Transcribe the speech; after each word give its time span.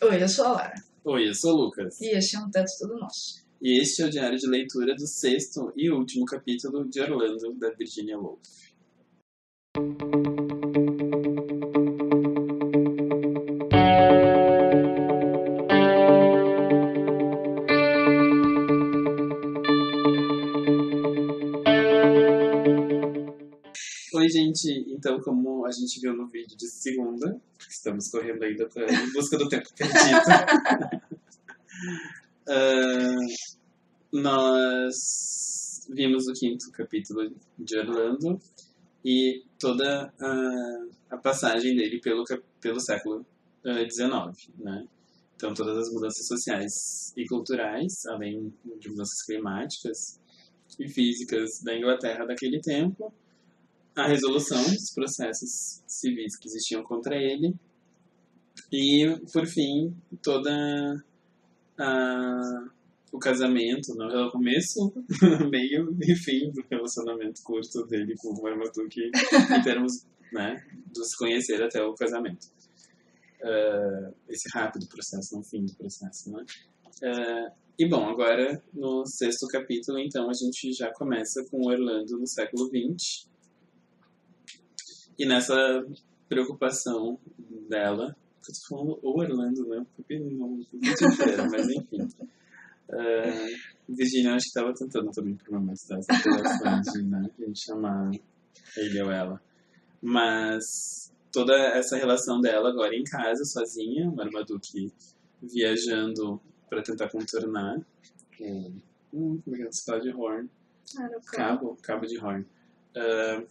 Oi, 0.00 0.22
eu 0.22 0.28
sou 0.28 0.44
a 0.46 0.52
Lara. 0.52 0.74
Oi, 1.04 1.28
eu 1.28 1.34
sou 1.34 1.54
o 1.54 1.62
Lucas. 1.64 2.00
E 2.00 2.16
esse 2.16 2.36
é 2.36 2.38
um 2.38 2.48
teto 2.48 2.70
todo 2.78 3.00
nosso. 3.00 3.44
E 3.60 3.82
este 3.82 4.00
é 4.00 4.06
o 4.06 4.10
diário 4.10 4.38
de 4.38 4.46
leitura 4.46 4.94
do 4.94 5.08
sexto 5.08 5.72
e 5.76 5.90
último 5.90 6.24
capítulo 6.24 6.88
de 6.88 7.00
Orlando, 7.00 7.52
da 7.58 7.70
Virginia 7.70 8.16
Woolf. 8.16 8.38
Gente. 24.48 24.86
Então, 24.92 25.20
como 25.20 25.64
a 25.66 25.70
gente 25.70 26.00
viu 26.00 26.14
no 26.14 26.26
vídeo 26.26 26.56
de 26.56 26.68
segunda, 26.68 27.40
estamos 27.68 28.08
correndo 28.10 28.42
ainda 28.42 28.66
pra- 28.68 28.86
em 28.92 29.12
busca 29.12 29.36
do 29.38 29.48
tempo 29.48 29.68
perdido. 29.74 29.98
Ah, 32.50 33.14
nós 34.12 35.86
vimos 35.90 36.26
o 36.28 36.32
quinto 36.32 36.70
capítulo 36.72 37.30
de 37.58 37.78
Orlando 37.78 38.40
e 39.04 39.44
toda 39.58 40.12
a, 40.18 40.84
a 41.10 41.16
passagem 41.18 41.76
dele 41.76 42.00
pelo, 42.00 42.24
pelo 42.60 42.80
século 42.80 43.24
XIX, 43.64 44.50
né? 44.58 44.86
Então, 45.36 45.54
todas 45.54 45.76
as 45.76 45.92
mudanças 45.92 46.26
sociais 46.26 47.12
e 47.16 47.26
culturais, 47.26 48.04
além 48.06 48.52
de 48.80 48.88
mudanças 48.90 49.22
climáticas 49.22 50.18
e 50.80 50.88
físicas 50.88 51.60
da 51.62 51.76
Inglaterra 51.76 52.24
daquele 52.24 52.60
tempo, 52.60 53.12
a 53.98 54.06
resolução 54.06 54.62
dos 54.62 54.92
processos 54.94 55.82
civis 55.86 56.36
que 56.38 56.46
existiam 56.46 56.84
contra 56.84 57.16
ele 57.16 57.52
e, 58.72 59.06
por 59.32 59.44
fim, 59.44 59.92
toda 60.22 61.04
a, 61.76 62.68
o 63.12 63.18
casamento, 63.18 63.94
né? 63.96 64.06
o 64.06 64.30
começo, 64.30 64.92
meio 65.50 65.96
e 66.00 66.14
fim 66.14 66.50
do 66.52 66.64
relacionamento 66.70 67.42
curto 67.42 67.84
dele 67.86 68.14
com 68.18 68.28
o 68.28 68.42
Marmaduke 68.42 69.10
em 69.10 69.62
termos 69.62 70.06
né, 70.32 70.64
de 70.92 71.04
se 71.04 71.16
conhecer 71.16 71.60
até 71.60 71.82
o 71.82 71.94
casamento. 71.94 72.46
Ah, 73.42 74.12
esse 74.28 74.48
rápido 74.54 74.86
processo, 74.86 75.34
não 75.34 75.42
fim 75.42 75.64
do 75.64 75.74
processo, 75.74 76.30
né? 76.30 76.44
Ah, 77.02 77.52
e 77.76 77.88
bom, 77.88 78.08
agora 78.08 78.62
no 78.72 79.04
sexto 79.06 79.48
capítulo, 79.48 79.98
então, 79.98 80.30
a 80.30 80.32
gente 80.32 80.72
já 80.72 80.92
começa 80.92 81.44
com 81.50 81.66
Orlando 81.66 82.16
no 82.16 82.26
século 82.26 82.66
XX. 82.66 83.28
E 85.18 85.26
nessa 85.26 85.54
preocupação 86.28 87.18
dela, 87.68 88.16
eu 88.46 88.54
tô 88.54 88.68
falando 88.68 88.98
o 89.02 89.18
Orlando, 89.18 89.66
né? 89.66 89.84
Porque 89.96 90.18
não 90.18 90.60
inteiro, 90.72 91.50
mas 91.50 91.68
enfim. 91.68 92.08
Uh, 92.88 93.56
Virginia, 93.88 94.30
eu 94.30 94.34
acho 94.34 94.44
que 94.44 94.58
estava 94.58 94.72
tentando 94.74 95.10
também 95.10 95.34
problematizar 95.34 95.98
essa 95.98 96.12
relação 96.12 96.80
de 96.80 97.02
né, 97.02 97.30
a 97.38 97.44
gente 97.44 97.64
chamar 97.64 98.10
ele 98.76 99.02
ou 99.02 99.10
ela. 99.10 99.42
Mas 100.00 101.12
toda 101.32 101.54
essa 101.54 101.96
relação 101.96 102.40
dela 102.40 102.70
agora 102.70 102.94
em 102.94 103.04
casa, 103.04 103.44
sozinha, 103.44 104.10
Marmaduke 104.10 104.92
viajando 105.42 106.40
para 106.68 106.82
tentar 106.82 107.08
contornar 107.10 107.78
o. 108.40 108.72
Hum, 109.12 109.40
como 109.42 109.56
é 109.56 109.58
que 109.58 109.64
é? 109.64 109.72
Cidade 109.72 110.04
de 110.04 110.14
Horn. 110.14 110.48
Cabo, 111.32 111.76
Cabo 111.82 112.06
de 112.06 112.18
Horn. 112.18 112.46
Ah, 112.96 113.42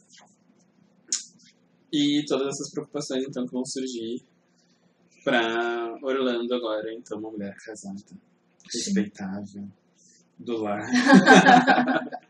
e 1.92 2.24
todas 2.28 2.48
essas 2.48 2.72
preocupações, 2.72 3.24
então, 3.24 3.46
que 3.46 3.52
vão 3.52 3.66
surgir 3.66 4.24
para 5.24 5.98
Orlando 6.02 6.54
agora, 6.54 6.94
então, 6.94 7.20
uma 7.20 7.32
mulher 7.32 7.56
casada, 7.66 7.96
respeitável, 8.74 9.68
do 10.40 10.58
lar. 10.58 10.86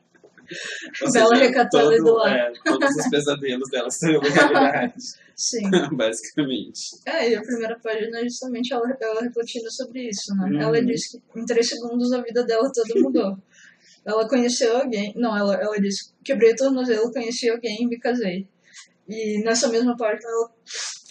Bela 1.11 1.35
recatada 1.35 1.93
e 1.93 1.97
do 1.97 2.13
lar. 2.13 2.33
é, 2.33 2.53
todos 2.63 2.89
os 2.95 3.09
pesadelos 3.09 3.69
dela 3.69 3.89
são 3.91 4.17
realidade, 4.17 4.93
Sim. 5.35 5.69
basicamente. 5.91 7.01
É, 7.05 7.31
e 7.31 7.35
a 7.35 7.41
primeira 7.41 7.77
página 7.79 8.19
é 8.19 8.23
justamente 8.23 8.73
ela, 8.73 8.97
ela 9.01 9.21
refletindo 9.21 9.69
sobre 9.71 10.07
isso, 10.07 10.33
né? 10.35 10.49
Uhum. 10.49 10.61
Ela 10.61 10.85
diz 10.85 11.11
que 11.11 11.21
em 11.35 11.45
três 11.45 11.67
segundos 11.67 12.13
a 12.13 12.21
vida 12.21 12.45
dela 12.45 12.71
toda 12.73 13.01
mudou. 13.01 13.37
ela 14.07 14.27
conheceu 14.27 14.77
alguém. 14.77 15.13
Não, 15.17 15.35
ela, 15.37 15.55
ela 15.55 15.77
disse: 15.79 16.13
quebrei 16.23 16.53
o 16.53 16.55
tornozelo, 16.55 17.11
conheci 17.11 17.49
alguém 17.49 17.77
e 17.81 17.87
me 17.87 17.99
casei. 17.99 18.47
E 19.07 19.41
nessa 19.43 19.69
mesma 19.69 19.95
página 19.95 20.27
ela, 20.29 20.49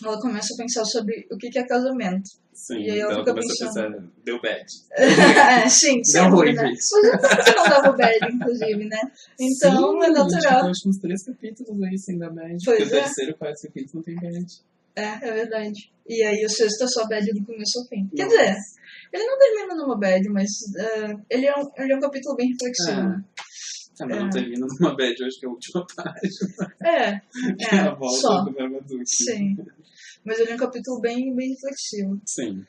ela 0.04 0.20
começa 0.20 0.52
a 0.54 0.56
pensar 0.56 0.84
sobre 0.84 1.26
o 1.30 1.36
que, 1.38 1.48
que 1.50 1.58
é 1.58 1.66
casamento. 1.66 2.28
Sim, 2.52 2.78
E 2.80 2.90
aí 2.90 2.98
ela 3.00 3.12
ela 3.12 3.20
fica 3.20 3.34
começa 3.34 3.64
a 3.64 3.66
pensando- 3.68 3.92
pensar, 3.96 4.08
deu 4.24 4.40
bad. 4.40 4.66
é, 5.64 5.68
sim, 5.68 6.02
sempre, 6.04 6.30
ruim, 6.30 6.52
né? 6.54 6.74
Você 6.74 7.54
não 7.54 7.64
dava 7.68 7.92
bad, 7.92 8.18
inclusive, 8.34 8.84
né? 8.86 8.98
Então 9.38 9.92
Sim, 9.92 10.04
é 10.04 10.10
natural. 10.10 10.62
tem 10.62 10.70
uns 10.70 10.98
três 10.98 11.22
capítulos 11.24 11.82
aí 11.82 11.98
sem 11.98 12.18
dar 12.18 12.30
bad. 12.30 12.56
Pois 12.64 12.78
porque 12.78 12.82
é. 12.82 12.98
o 12.98 13.02
terceiro 13.04 13.30
e 13.30 13.34
o 13.34 13.36
quarto 13.36 13.62
capítulo 13.62 13.90
não 13.94 14.02
tem 14.02 14.14
bad. 14.16 14.46
É, 14.96 15.28
é 15.28 15.32
verdade. 15.32 15.92
E 16.08 16.22
aí 16.22 16.44
o 16.44 16.48
sexto 16.48 16.84
é 16.84 16.86
só 16.88 17.06
bad 17.06 17.30
do 17.30 17.44
começo 17.44 17.78
ao 17.80 17.86
fim. 17.86 18.08
Quer 18.16 18.24
Nossa. 18.24 18.36
dizer, 18.38 18.56
ele 19.12 19.24
não 19.26 19.38
termina 19.38 19.74
numa 19.74 19.98
bad, 19.98 20.26
mas 20.30 20.48
é, 20.78 21.14
ele, 21.28 21.46
é 21.46 21.54
um, 21.54 21.70
ele 21.76 21.92
é 21.92 21.96
um 21.96 22.00
capítulo 22.00 22.34
bem 22.36 22.48
reflexivo. 22.52 23.00
Ah. 23.00 23.22
Ah, 24.00 24.06
mas 24.06 24.18
não 24.18 24.26
É. 24.26 24.30
termina 24.30 24.66
numa 24.66 24.96
bad, 24.96 25.14
eu 25.20 25.26
acho 25.26 25.40
que 25.40 25.46
é 25.46 25.48
a 25.48 25.52
última 25.52 25.86
página. 25.96 26.74
É, 26.84 27.20
Que 27.56 27.74
é 27.74 27.80
a 27.80 27.86
é, 27.86 27.94
volta 27.94 28.20
só. 28.20 28.44
do 28.44 28.52
Marmaduke. 28.52 29.06
Sim. 29.06 29.56
Mas 30.24 30.38
ele 30.40 30.50
é 30.50 30.54
um 30.54 30.58
capítulo 30.58 31.00
bem, 31.00 31.34
bem 31.34 31.50
reflexivo. 31.50 32.20
Sim. 32.26 32.64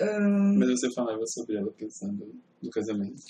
Ahn, 0.00 0.58
Mas 0.58 0.70
você 0.70 0.92
falava 0.92 1.24
sobre 1.26 1.56
ela 1.56 1.70
pensando 1.72 2.34
no 2.62 2.70
casamento. 2.70 3.22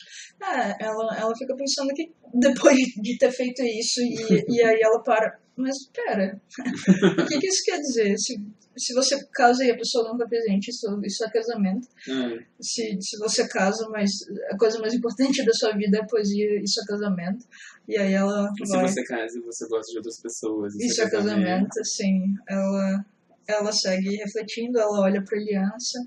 é, 0.42 0.84
ela, 0.84 1.16
ela 1.18 1.36
fica 1.36 1.54
pensando 1.56 1.88
que 1.94 2.10
depois 2.34 2.76
de 2.76 3.18
ter 3.18 3.30
feito 3.32 3.62
isso, 3.62 4.00
e, 4.00 4.44
e 4.56 4.62
aí 4.62 4.78
ela 4.82 5.02
para. 5.02 5.38
Mas 5.56 5.74
pera, 5.92 6.40
o 7.22 7.26
que, 7.26 7.38
que 7.38 7.46
isso 7.46 7.62
quer 7.64 7.78
dizer? 7.78 8.16
Se, 8.16 8.34
se 8.76 8.94
você 8.94 9.22
casa 9.32 9.64
e 9.64 9.70
a 9.70 9.76
pessoa 9.76 10.04
não 10.04 10.12
está 10.14 10.26
presente, 10.26 10.68
isso, 10.68 10.86
isso 11.04 11.24
é 11.24 11.30
casamento. 11.30 11.86
Ah, 12.08 12.38
se, 12.60 12.98
se 13.00 13.18
você 13.18 13.46
casa, 13.46 13.86
mas 13.90 14.10
a 14.50 14.56
coisa 14.56 14.78
mais 14.78 14.94
importante 14.94 15.44
da 15.44 15.52
sua 15.52 15.76
vida 15.76 15.98
é 15.98 16.06
poesia, 16.06 16.60
isso 16.62 16.80
é 16.80 16.86
casamento. 16.86 17.46
E 17.86 17.98
aí 17.98 18.14
ela 18.14 18.50
e 18.60 18.66
se 18.66 18.72
vai. 18.72 18.88
você 18.88 19.04
casa 19.04 19.38
e 19.38 19.42
você 19.42 19.68
gosta 19.68 19.92
de 19.92 19.98
outras 19.98 20.20
pessoas, 20.20 20.74
Isso 20.76 21.02
é 21.02 21.10
casamento, 21.10 21.80
assim. 21.80 22.34
Ela, 22.48 23.04
ela 23.46 23.72
segue 23.72 24.16
refletindo, 24.16 24.78
ela 24.78 25.00
olha 25.00 25.22
pra 25.22 25.38
aliança 25.38 25.98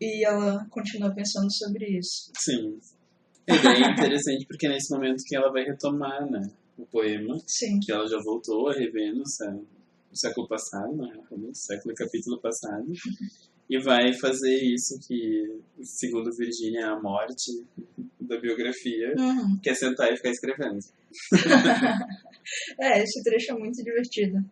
e 0.00 0.26
ela 0.26 0.66
continua 0.70 1.14
pensando 1.14 1.52
sobre 1.52 1.98
isso. 1.98 2.32
Sim. 2.36 2.80
É 3.46 3.58
bem 3.58 3.92
interessante 3.92 4.46
porque 4.46 4.66
é 4.66 4.70
nesse 4.70 4.92
momento 4.92 5.22
que 5.24 5.36
ela 5.36 5.52
vai 5.52 5.64
retomar, 5.64 6.28
né, 6.28 6.42
o 6.78 6.86
poema, 6.86 7.38
Sim, 7.46 7.78
que 7.80 7.92
ela 7.92 8.06
já 8.08 8.18
voltou 8.22 8.68
a 8.68 8.74
rever 8.74 9.14
no 9.14 9.26
sé- 9.26 9.50
no 9.50 10.16
século 10.16 10.46
passado, 10.48 10.94
né, 10.96 11.12
no 11.30 11.54
século 11.54 11.94
capítulo 11.94 12.38
passado, 12.40 12.86
e 13.70 13.78
vai 13.78 14.12
fazer 14.14 14.56
isso 14.62 14.98
que, 15.06 15.58
segundo 15.82 16.30
Virginia, 16.36 16.80
é 16.80 16.84
a 16.84 17.00
morte 17.00 17.64
da 18.20 18.38
biografia, 18.40 19.14
Uhum. 19.16 19.58
que 19.62 19.70
é 19.70 19.74
sentar 19.74 20.12
e 20.12 20.16
ficar 20.16 20.30
escrevendo. 20.30 20.78
É, 22.80 23.02
esse 23.02 23.22
trecho 23.22 23.52
é 23.52 23.54
muito 23.54 23.82
divertido. 23.84 24.44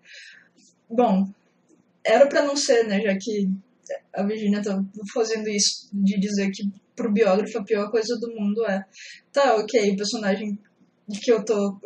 Bom, 0.89 1.29
era 2.05 2.27
pra 2.29 2.45
não 2.45 2.57
ser, 2.57 2.85
né, 2.87 3.01
já 3.01 3.17
que 3.19 3.49
a 4.15 4.23
Virginia 4.25 4.63
tá 4.63 4.83
fazendo 5.13 5.49
isso 5.49 5.89
de 5.93 6.19
dizer 6.21 6.51
que 6.53 6.63
pro 6.95 7.13
biógrafo 7.13 7.59
a 7.59 7.65
pior 7.65 7.91
coisa 7.91 8.17
do 8.21 8.33
mundo 8.33 8.65
é 8.65 8.85
tá, 9.33 9.57
ok, 9.57 9.91
o 9.91 9.97
personagem 9.97 10.57
que 11.23 11.33
eu 11.33 11.45
tô 11.45 11.77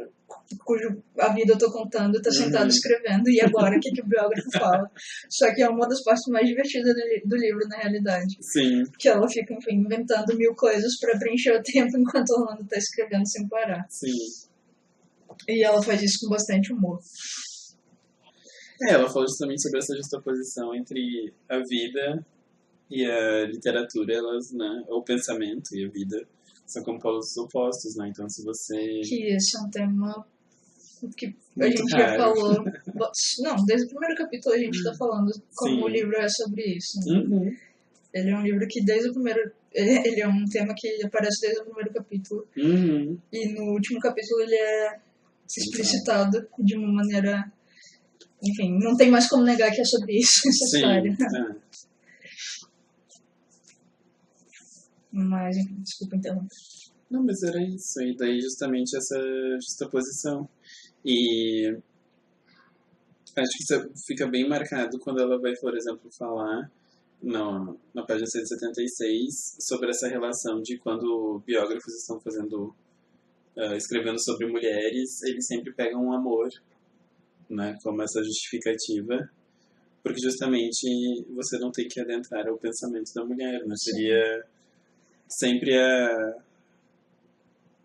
cujo 0.65 1.03
a 1.19 1.33
vida 1.33 1.53
eu 1.55 1.59
tô 1.59 1.71
contando 1.73 2.21
tá 2.21 2.31
sentado 2.31 2.63
Uhum. 2.63 2.69
escrevendo 2.69 3.29
e 3.29 3.41
agora 3.41 3.77
o 3.77 3.81
que, 3.81 3.91
que 3.91 4.03
o 4.03 4.07
biógrafo 4.07 4.49
fala 4.59 4.91
só 5.29 5.53
que 5.55 5.63
é 5.63 5.69
uma 5.69 5.89
das 5.89 6.03
partes 6.03 6.25
mais 6.29 6.47
divertidas 6.47 6.95
do, 6.95 7.29
do 7.29 7.37
livro 7.37 7.67
na 7.69 7.77
realidade 7.79 8.37
Sim, 8.41 8.83
que 8.99 9.09
ela 9.09 9.29
fica 9.29 9.55
enfim 9.55 9.77
inventando 9.77 10.37
mil 10.37 10.55
coisas 10.55 10.99
pra 11.01 11.19
preencher 11.19 11.53
o 11.59 11.63
tempo 11.63 11.97
enquanto 11.99 12.31
o 12.31 12.41
Orlando 12.43 12.67
tá 12.69 12.77
escrevendo 12.77 13.27
sem 13.29 13.49
parar 13.49 13.85
sim. 13.89 14.13
e 15.49 15.65
ela 15.65 15.83
faz 15.83 16.03
isso 16.03 16.19
com 16.23 16.31
bastante 16.31 16.73
humor 16.73 16.99
É, 18.83 18.93
ela 18.93 19.09
falou 19.09 19.27
justamente 19.29 19.63
sobre 19.63 19.79
essa 19.79 19.97
justaposição 19.97 20.75
entre 20.75 21.33
a 21.49 21.59
vida 21.59 22.27
e 22.91 23.07
a 23.07 23.47
literatura, 23.47 24.13
elas, 24.15 24.53
né, 24.53 24.85
o 24.89 25.03
pensamento 25.03 25.75
e 25.75 25.87
a 25.87 25.89
vida 25.91 26.27
são 26.67 26.83
como 26.83 26.99
polos 26.99 27.37
opostos, 27.37 27.97
né? 27.97 28.09
Então, 28.09 28.29
se 28.29 28.43
você... 28.45 28.77
que 29.03 29.35
esse 29.35 29.57
é 29.57 29.61
um 29.61 29.71
tema 29.71 30.27
que 31.17 31.27
a 31.27 31.31
Muito 31.57 31.77
gente 31.79 31.91
já 31.91 32.17
falou. 32.17 32.65
Não, 33.41 33.57
desde 33.67 33.87
o 33.87 33.91
primeiro 33.91 34.17
capítulo 34.17 34.55
a 34.55 34.59
gente 34.59 34.77
está 34.77 34.95
falando 34.95 35.33
como 35.55 35.77
Sim. 35.77 35.83
o 35.83 35.89
livro 35.89 36.17
é 36.17 36.29
sobre 36.29 36.63
isso. 36.77 36.99
né? 37.05 37.19
Uhum. 37.19 37.57
Ele 38.13 38.31
é 38.31 38.37
um 38.37 38.43
livro 38.43 38.67
que 38.69 38.85
desde 38.85 39.11
o 39.11 39.13
primeiro. 39.13 39.53
Ele 39.75 40.21
é 40.21 40.29
um 40.29 40.45
tema 40.45 40.73
que 40.77 41.05
aparece 41.05 41.41
desde 41.41 41.63
o 41.63 41.65
primeiro 41.65 41.93
capítulo. 41.93 42.47
Uhum. 42.57 43.19
E 43.33 43.49
no 43.55 43.73
último 43.73 43.99
capítulo 43.99 44.43
ele 44.43 44.55
é 44.55 45.01
explicitado 45.49 46.47
de 46.61 46.77
uma 46.77 46.93
maneira. 46.93 47.53
Enfim, 48.41 48.79
não 48.79 48.97
tem 48.97 49.11
mais 49.11 49.29
como 49.29 49.43
negar 49.43 49.73
que 49.73 49.81
é 49.81 49.85
sobre 49.85 50.17
isso 50.19 50.43
essa 50.49 50.65
Sim. 50.67 50.77
história. 50.77 51.11
é. 51.11 51.65
Mas, 55.11 55.57
enfim, 55.57 55.81
desculpa 55.81 56.17
interromper. 56.17 56.57
Não, 57.11 57.23
mas 57.25 57.43
era 57.43 57.63
isso. 57.63 58.01
E 58.03 58.17
daí 58.17 58.41
justamente 58.41 58.97
essa 58.97 59.17
justaposição. 59.61 60.49
E 61.05 61.77
acho 63.37 63.51
que 63.57 63.63
isso 63.63 64.07
fica 64.07 64.27
bem 64.27 64.49
marcado 64.49 64.99
quando 64.99 65.21
ela 65.21 65.39
vai, 65.39 65.55
por 65.57 65.77
exemplo, 65.77 66.11
falar 66.11 66.71
no, 67.23 67.79
na 67.93 68.05
página 68.05 68.27
176 68.27 69.57
sobre 69.61 69.91
essa 69.91 70.09
relação 70.09 70.61
de 70.61 70.79
quando 70.79 71.43
biógrafos 71.47 71.95
estão 71.95 72.21
fazendo, 72.21 72.75
uh, 73.57 73.75
escrevendo 73.77 74.23
sobre 74.23 74.47
mulheres, 74.47 75.23
eles 75.23 75.47
sempre 75.47 75.73
pegam 75.73 76.09
o 76.09 76.13
amor 76.13 76.49
né, 77.49 77.79
como 77.83 78.03
essa 78.03 78.23
justificativa, 78.23 79.31
porque 80.03 80.21
justamente 80.21 81.25
você 81.35 81.59
não 81.59 81.71
tem 81.71 81.89
que 81.89 82.01
adentrar 82.01 82.47
ao 82.47 82.59
pensamento 82.59 83.13
da 83.15 83.25
mulher, 83.25 83.65
né? 83.67 83.75
Seria 83.77 84.45
sempre 85.29 85.79
a 85.79 86.35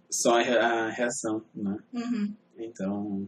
só 0.09 0.39
a 0.39 0.89
reação, 0.89 1.43
né? 1.53 1.77
Uhum. 1.93 2.33
Então, 2.59 3.27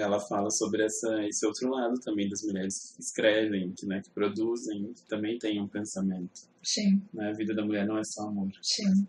ela 0.00 0.18
fala 0.20 0.50
sobre 0.50 0.84
essa, 0.84 1.22
esse 1.26 1.44
outro 1.46 1.68
lado 1.70 1.98
também 2.00 2.28
das 2.28 2.42
mulheres 2.42 2.92
que 2.94 3.02
escrevem, 3.02 3.72
que, 3.72 3.86
né, 3.86 4.00
que 4.02 4.10
produzem, 4.10 4.92
que 4.94 5.04
também 5.06 5.38
têm 5.38 5.60
um 5.60 5.68
pensamento. 5.68 6.40
Sim, 6.62 7.02
Né? 7.12 7.30
A 7.30 7.32
vida 7.32 7.54
da 7.54 7.64
mulher 7.64 7.86
não 7.86 7.98
é 7.98 8.04
só 8.04 8.28
amor. 8.28 8.50
sim. 8.62 9.06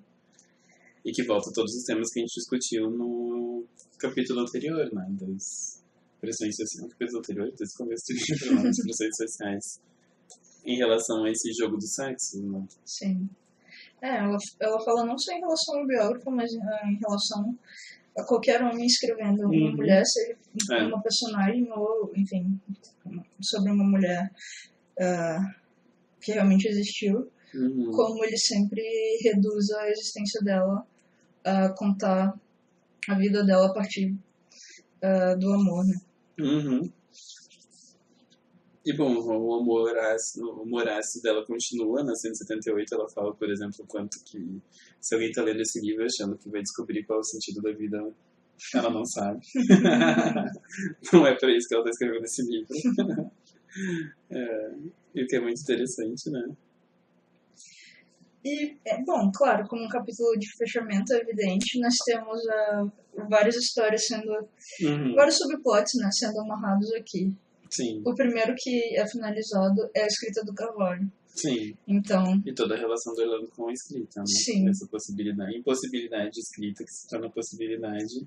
E 1.05 1.11
que 1.11 1.23
volta 1.23 1.49
a 1.49 1.53
todos 1.53 1.75
os 1.75 1.83
temas 1.83 2.11
que 2.11 2.19
a 2.19 2.21
gente 2.21 2.33
discutiu 2.33 2.89
no 2.89 3.65
capítulo 3.99 4.39
anterior, 4.39 4.89
né? 4.93 5.05
Das 5.11 5.83
pressões 6.21 6.55
sociais. 6.55 6.81
No 6.81 6.89
capítulo 6.89 7.19
anterior, 7.19 7.51
desde 7.57 7.75
o 7.75 7.77
começo 7.77 8.05
do 8.07 8.13
livro, 8.13 8.55
né? 8.55 8.63
das 8.63 8.77
pressões 8.77 9.17
sociais. 9.17 9.81
Em 10.65 10.77
relação 10.77 11.25
a 11.25 11.29
esse 11.29 11.51
jogo 11.51 11.75
do 11.75 11.85
sexo, 11.85 12.41
né? 12.41 12.65
Sim. 12.85 13.29
É, 14.01 14.19
ela, 14.19 14.37
ela 14.61 14.79
fala 14.85 15.05
não 15.05 15.17
só 15.17 15.33
em 15.33 15.39
relação 15.41 15.77
ao 15.77 15.85
biógrafo, 15.85 16.31
mas 16.31 16.49
ah, 16.55 16.89
em 16.89 16.95
relação 16.95 17.59
qualquer 18.27 18.61
homem 18.63 18.85
escrevendo 18.85 19.41
uma 19.41 19.49
Uhum. 19.49 19.75
mulher, 19.75 20.03
seja 20.05 20.37
É. 20.71 20.83
uma 20.85 21.01
personagem 21.01 21.67
ou, 21.71 22.11
enfim, 22.15 22.59
sobre 23.41 23.71
uma 23.71 23.83
mulher 23.83 24.31
ah, 24.99 25.39
que 26.21 26.31
realmente 26.31 26.67
existiu, 26.67 27.29
Uhum. 27.55 27.91
como 27.91 28.23
ele 28.23 28.37
sempre 28.37 28.81
reduz 29.23 29.69
a 29.71 29.89
existência 29.89 30.41
dela 30.43 30.85
a 31.43 31.69
contar 31.69 32.33
a 33.09 33.15
vida 33.15 33.43
dela 33.43 33.67
a 33.67 33.73
partir 33.73 34.15
ah, 35.01 35.35
do 35.35 35.51
amor, 35.51 35.83
né? 35.85 35.99
Uhum. 36.39 36.91
E 38.85 38.91
bom, 38.97 39.15
o 39.15 39.53
amor 39.61 39.97
ácido, 39.97 40.45
o 40.45 40.63
humor 40.63 40.87
ácido 40.89 41.23
dela 41.23 41.45
continua, 41.45 42.03
na 42.03 42.15
178 42.15 42.93
ela 42.93 43.09
fala, 43.09 43.33
por 43.33 43.49
exemplo, 43.49 43.77
o 43.79 43.87
quanto 43.87 44.21
que 44.25 44.61
se 45.03 45.13
alguém 45.13 45.31
tá 45.33 45.43
lendo 45.43 45.61
esse 45.61 45.81
livro 45.81 46.05
achando 46.05 46.37
que 46.37 46.49
vai 46.49 46.61
descobrir 46.61 47.03
qual 47.03 47.19
é 47.19 47.21
o 47.21 47.25
sentido 47.25 47.61
da 47.61 47.73
vida, 47.73 48.01
ela 48.73 48.89
não 48.89 49.05
sabe. 49.05 49.41
não 51.11 51.27
é 51.27 51.37
para 51.37 51.55
isso 51.55 51.67
que 51.67 51.75
ela 51.75 51.83
tá 51.83 51.89
escrevendo 51.89 52.23
esse 52.23 52.41
livro. 52.43 52.73
É, 54.29 54.71
e 55.15 55.23
o 55.23 55.27
que 55.27 55.35
é 55.35 55.39
muito 55.39 55.59
interessante, 55.59 56.29
né? 56.29 56.43
E, 58.45 58.77
é, 58.85 59.03
bom, 59.03 59.31
claro, 59.33 59.67
como 59.67 59.83
um 59.83 59.87
capítulo 59.87 60.37
de 60.37 60.47
fechamento 60.55 61.11
é 61.11 61.17
evidente, 61.17 61.79
nós 61.79 61.95
temos 62.05 62.39
ah, 62.49 62.85
várias 63.27 63.55
histórias 63.55 64.05
sendo. 64.05 64.31
Uhum. 64.79 65.15
vários 65.15 65.39
subplots 65.39 65.95
né, 65.95 66.07
sendo 66.11 66.39
amarrados 66.41 66.93
aqui. 66.93 67.35
Sim, 67.67 68.03
O 68.05 68.13
primeiro 68.13 68.53
que 68.55 68.95
é 68.95 69.07
finalizado 69.07 69.89
é 69.95 70.03
a 70.03 70.07
escrita 70.07 70.43
do 70.45 70.53
Carvalho. 70.53 71.11
Sim. 71.33 71.73
Então, 71.87 72.41
E 72.45 72.53
toda 72.53 72.75
a 72.75 72.77
relação 72.77 73.13
do 73.13 73.21
Orlando 73.21 73.47
com 73.55 73.67
a 73.69 73.73
escrita, 73.73 74.19
né? 74.19 74.25
Sim. 74.27 74.69
Essa 74.69 74.87
possibilidade, 74.87 75.57
impossibilidade 75.57 76.31
de 76.31 76.39
escrita 76.39 76.83
que 76.83 76.91
se 76.91 77.07
torna 77.09 77.29
possibilidade 77.29 78.25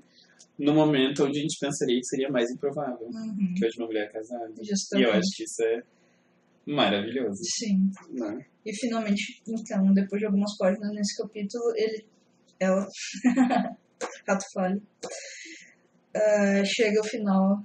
no 0.58 0.73
momento 0.75 1.25
onde 1.25 1.38
a 1.38 1.43
gente 1.43 1.58
pensaria 1.61 1.99
que 1.99 2.06
seria 2.06 2.31
mais 2.31 2.50
improvável, 2.50 3.06
uhum, 3.06 3.55
que 3.56 3.67
hoje 3.67 3.79
uma 3.79 3.87
mulher 3.87 4.06
é 4.06 4.12
casada. 4.12 4.53
E 4.56 4.61
eu 4.61 4.64
justamente. 4.64 5.11
acho 5.11 5.37
que 5.37 5.44
isso 5.44 5.62
é 5.62 5.82
maravilhoso, 6.67 7.43
Sim. 7.44 7.91
né? 8.12 8.44
E 8.64 8.75
finalmente, 8.75 9.43
então, 9.47 9.93
depois 9.93 10.19
de 10.19 10.26
algumas 10.26 10.56
páginas 10.56 10.93
nesse 10.93 11.17
capítulo, 11.23 11.62
ele. 11.76 12.06
Ela. 12.59 12.87
Rato 14.26 14.44
falho. 14.52 14.82
ah, 16.14 16.62
chega 16.64 16.99
ao 16.99 17.05
final 17.06 17.64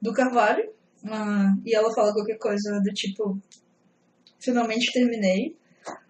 do 0.00 0.12
Carvalho. 0.12 0.70
ah, 1.06 1.52
e 1.64 1.74
ela 1.74 1.92
fala 1.94 2.12
qualquer 2.12 2.38
coisa 2.38 2.80
do 2.82 2.92
tipo. 2.92 3.40
Finalmente 4.44 4.92
terminei. 4.92 5.56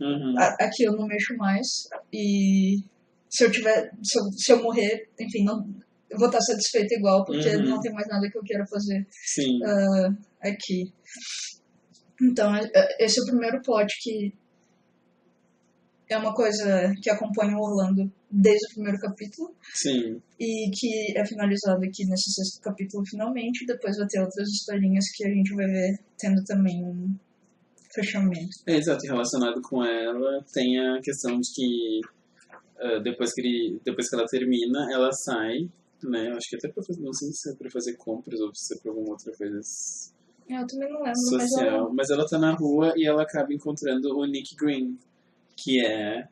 Uhum. 0.00 0.34
a- 0.38 0.56
aqui 0.60 0.84
eu 0.84 0.92
não 0.92 1.06
mexo 1.06 1.36
mais. 1.36 1.66
E 2.12 2.76
se 3.28 3.44
eu 3.44 3.50
tiver. 3.50 3.90
Se 4.02 4.18
eu, 4.18 4.24
se 4.32 4.52
eu 4.52 4.62
morrer, 4.62 5.08
enfim, 5.20 5.44
não. 5.44 5.66
Eu 6.10 6.18
vou 6.18 6.28
estar 6.28 6.40
satisfeita 6.40 6.94
igual, 6.94 7.24
porque 7.24 7.48
Uhum. 7.48 7.64
não 7.70 7.80
tem 7.80 7.92
mais 7.92 8.06
nada 8.06 8.28
que 8.30 8.38
eu 8.38 8.42
queira 8.42 8.64
fazer 8.66 9.04
ah, 9.64 10.08
aqui. 10.42 10.92
Então, 12.22 12.54
é- 12.54 12.70
é- 12.72 13.04
esse 13.04 13.18
é 13.18 13.22
o 13.22 13.26
primeiro 13.26 13.60
plot 13.62 13.88
que 14.00 14.32
é 16.08 16.16
uma 16.16 16.32
coisa 16.34 16.92
que 17.02 17.10
acompanha 17.10 17.56
o 17.56 17.60
Orlando 17.62 18.12
desde 18.30 18.66
o 18.66 18.74
primeiro 18.74 18.98
capítulo 18.98 19.52
sim. 19.74 20.20
e 20.38 20.70
que 20.70 21.18
é 21.18 21.26
finalizado 21.26 21.82
aqui 21.84 22.04
nesse 22.06 22.30
sexto 22.32 22.60
capítulo 22.62 23.02
finalmente. 23.08 23.66
Depois 23.66 23.96
vai 23.96 24.06
ter 24.06 24.20
outras 24.20 24.48
historinhas 24.48 25.04
que 25.16 25.24
a 25.26 25.30
gente 25.30 25.52
vai 25.54 25.66
ver 25.66 25.98
tendo 26.18 26.44
também 26.44 26.84
um 26.84 27.16
fechamento. 27.94 28.56
É, 28.66 28.76
exato, 28.76 29.04
e 29.04 29.08
relacionado 29.08 29.60
com 29.62 29.84
ela 29.84 30.44
tem 30.52 30.78
a 30.78 31.00
questão 31.00 31.38
de 31.40 31.50
que 31.52 32.00
ah, 32.78 32.98
depois, 32.98 33.32
que 33.32 33.40
ele, 33.40 33.80
depois 33.84 34.08
que 34.08 34.14
ela 34.14 34.26
termina, 34.26 34.92
ela 34.92 35.12
sai, 35.12 35.68
né? 36.02 36.28
Eu 36.28 36.36
acho 36.36 36.48
que 36.50 36.56
até 36.56 36.68
pra 36.68 36.82
fazer, 36.82 37.00
não 37.00 37.12
sei 37.12 37.30
se 37.32 37.50
é 37.50 37.54
pra 37.54 37.70
fazer 37.70 37.96
compras 37.96 38.40
ou 38.40 38.54
se 38.54 38.74
é 38.74 38.78
pra 38.78 38.90
alguma 38.90 39.10
outra 39.10 39.32
coisa 39.32 39.60
Eu 40.48 40.66
também 40.66 40.92
não 40.92 41.02
lembro, 41.02 41.22
mas 41.30 41.50
social, 41.50 41.66
ela, 41.66 41.94
mas 41.94 42.10
ela 42.10 42.26
tá 42.26 42.38
na 42.38 42.52
rua 42.52 42.92
e 42.96 43.06
ela 43.06 43.22
acaba 43.22 43.52
encontrando 43.54 44.16
o 44.16 44.26
Nick 44.26 44.54
Green, 44.56 44.98
que 45.56 45.84
é 45.84 46.28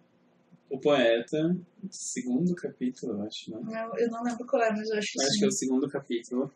o 0.69 0.79
poeta, 0.79 1.57
segundo 1.91 2.55
capítulo, 2.55 3.13
eu 3.13 3.23
acho, 3.23 3.51
né? 3.51 3.59
eu, 3.95 4.05
eu 4.05 4.11
não 4.11 4.23
lembro 4.23 4.47
qual 4.47 4.63
é, 4.63 4.71
mas 4.71 4.89
eu 4.89 4.99
acho 4.99 5.13
que 5.13 5.23
Acho 5.23 5.33
sim. 5.33 5.39
que 5.39 5.45
é 5.45 5.49
o 5.49 5.53
segundo 5.53 5.89
capítulo, 5.89 6.53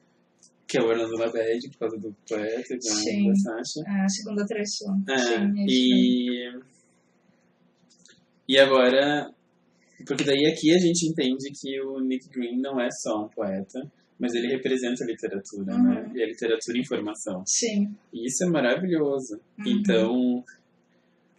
que 0.68 0.78
é 0.78 0.82
o 0.82 0.86
Orlando 0.86 1.16
Labed, 1.16 1.68
por 1.70 1.78
causa 1.78 1.96
do 1.98 2.12
poeta 2.28 2.74
da, 2.74 2.80
Sim. 2.80 3.28
da 3.28 3.34
Sasha. 3.36 3.80
É 3.86 4.00
a 4.04 4.08
segunda 4.08 4.44
traição. 4.46 5.02
É, 5.08 5.18
sim, 5.18 5.60
é 5.60 5.64
e... 5.68 6.60
E 8.48 8.58
agora... 8.58 9.30
Porque 10.06 10.24
daí 10.24 10.46
aqui 10.46 10.74
a 10.74 10.78
gente 10.78 11.08
entende 11.08 11.50
que 11.58 11.80
o 11.80 12.00
Nick 12.00 12.28
Green 12.28 12.60
não 12.60 12.78
é 12.80 12.88
só 12.90 13.24
um 13.24 13.28
poeta, 13.28 13.80
mas 14.18 14.34
ele 14.34 14.48
representa 14.48 15.02
a 15.02 15.06
literatura, 15.06 15.74
Uhum. 15.74 15.82
né? 15.84 16.12
E 16.14 16.22
a 16.22 16.26
literatura 16.26 16.76
e 16.76 16.80
informação. 16.80 17.42
Sim. 17.46 17.94
E 18.12 18.26
isso 18.26 18.44
é 18.44 18.46
maravilhoso. 18.46 19.40
Uhum. 19.58 19.64
Então, 19.66 20.44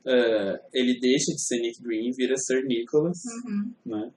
ah, 0.06 0.60
ele 0.74 1.00
deixa 1.00 1.32
de 1.34 1.42
ser 1.42 1.60
Nick 1.62 1.82
Green 1.84 2.10
e 2.10 2.12
vira 2.13 2.36
Sir 2.36 2.66
Nicholas, 2.66 3.18
Uhum. 3.46 3.72
né? 3.86 4.12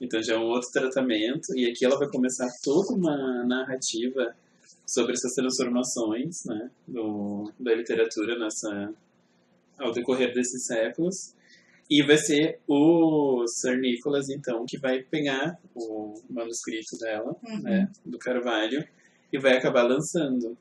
Então 0.00 0.20
já 0.22 0.34
é 0.34 0.38
um 0.38 0.44
outro 0.46 0.70
tratamento. 0.72 1.54
E 1.54 1.66
aqui 1.70 1.84
ela 1.84 1.98
vai 1.98 2.08
começar 2.08 2.48
toda 2.64 2.94
uma 2.96 3.44
narrativa 3.44 4.34
sobre 4.94 5.12
essas 5.12 5.32
transformações, 5.34 6.44
né? 6.44 6.70
Do, 6.86 7.52
da 7.58 7.74
literatura 7.74 8.38
nessa, 8.38 8.94
ao 9.78 9.92
decorrer 9.92 10.32
desses 10.32 10.66
séculos. 10.66 11.34
E 11.90 12.02
vai 12.02 12.16
ser 12.16 12.60
o 12.66 13.44
Sir 13.46 13.78
Nicholas, 13.78 14.30
então, 14.30 14.64
que 14.64 14.78
vai 14.78 15.02
pegar 15.02 15.58
o 15.74 16.14
manuscrito 16.30 16.96
dela, 16.98 17.36
Uhum. 17.44 17.60
né, 17.60 17.92
do 18.06 18.18
Carvalho, 18.18 18.86
e 19.32 19.38
vai 19.38 19.56
acabar 19.56 19.82
lançando. 19.82 20.56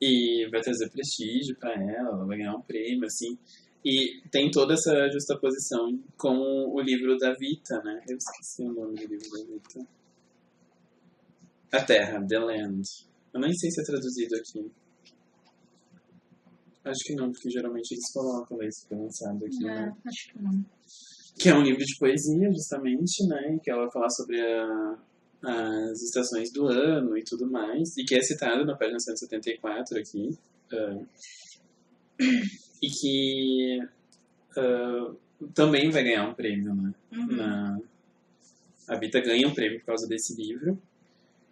E 0.00 0.48
vai 0.50 0.62
trazer 0.62 0.88
prestígio 0.90 1.54
para 1.56 1.74
ela, 1.74 2.10
ela 2.10 2.24
vai 2.24 2.38
ganhar 2.38 2.54
um 2.56 2.62
prêmio, 2.62 3.04
assim. 3.04 3.36
E 3.84 4.22
tem 4.30 4.50
toda 4.50 4.72
essa 4.74 5.10
justaposição 5.10 5.98
com 6.16 6.38
o 6.72 6.80
livro 6.80 7.16
da 7.18 7.34
Vita, 7.34 7.82
né? 7.82 8.02
Eu 8.08 8.16
esqueci 8.16 8.62
o 8.62 8.72
nome 8.72 8.94
do 8.94 9.06
livro 9.06 9.30
da 9.30 9.44
Vita. 9.44 9.86
A 11.72 11.82
Terra, 11.82 12.24
The 12.26 12.38
Land. 12.38 12.82
Eu 13.32 13.40
nem 13.40 13.52
sei 13.54 13.70
se 13.70 13.80
é 13.80 13.84
traduzido 13.84 14.34
aqui. 14.36 14.70
Acho 16.84 17.04
que 17.04 17.14
não, 17.14 17.30
porque 17.30 17.50
geralmente 17.50 17.92
eles 17.92 18.12
colocam 18.12 18.62
isso 18.62 18.86
que 18.88 18.94
é 18.94 18.96
lançado 18.96 19.44
aqui, 19.44 19.58
né? 19.64 19.94
É, 20.04 20.08
acho 20.08 20.32
que 20.32 20.42
não. 20.42 20.64
Que 21.38 21.48
é 21.48 21.54
um 21.54 21.62
livro 21.62 21.84
de 21.84 21.96
poesia, 21.98 22.50
justamente, 22.52 23.26
né? 23.26 23.58
Que 23.62 23.70
ela 23.70 23.82
vai 23.82 23.92
falar 23.92 24.10
sobre 24.10 24.40
a- 24.40 24.98
as 25.42 26.02
estações 26.02 26.50
do 26.52 26.66
ano 26.66 27.16
e 27.16 27.22
tudo 27.22 27.46
mais. 27.50 27.96
E 27.96 28.04
que 28.04 28.14
é 28.14 28.22
citado 28.22 28.64
na 28.64 28.76
página 28.76 28.98
174 28.98 29.98
aqui. 29.98 30.30
ah, 30.72 31.00
e 32.82 32.88
que 32.88 33.80
ah, 34.56 35.14
também 35.54 35.90
vai 35.90 36.02
ganhar 36.02 36.28
um 36.28 36.34
prêmio, 36.34 36.74
né? 36.74 36.94
Uhum. 37.12 37.26
Na, 37.36 37.78
a 38.88 38.96
Vita 38.98 39.20
ganha 39.20 39.46
um 39.46 39.54
prêmio 39.54 39.78
por 39.80 39.86
causa 39.86 40.06
desse 40.08 40.34
livro. 40.34 40.80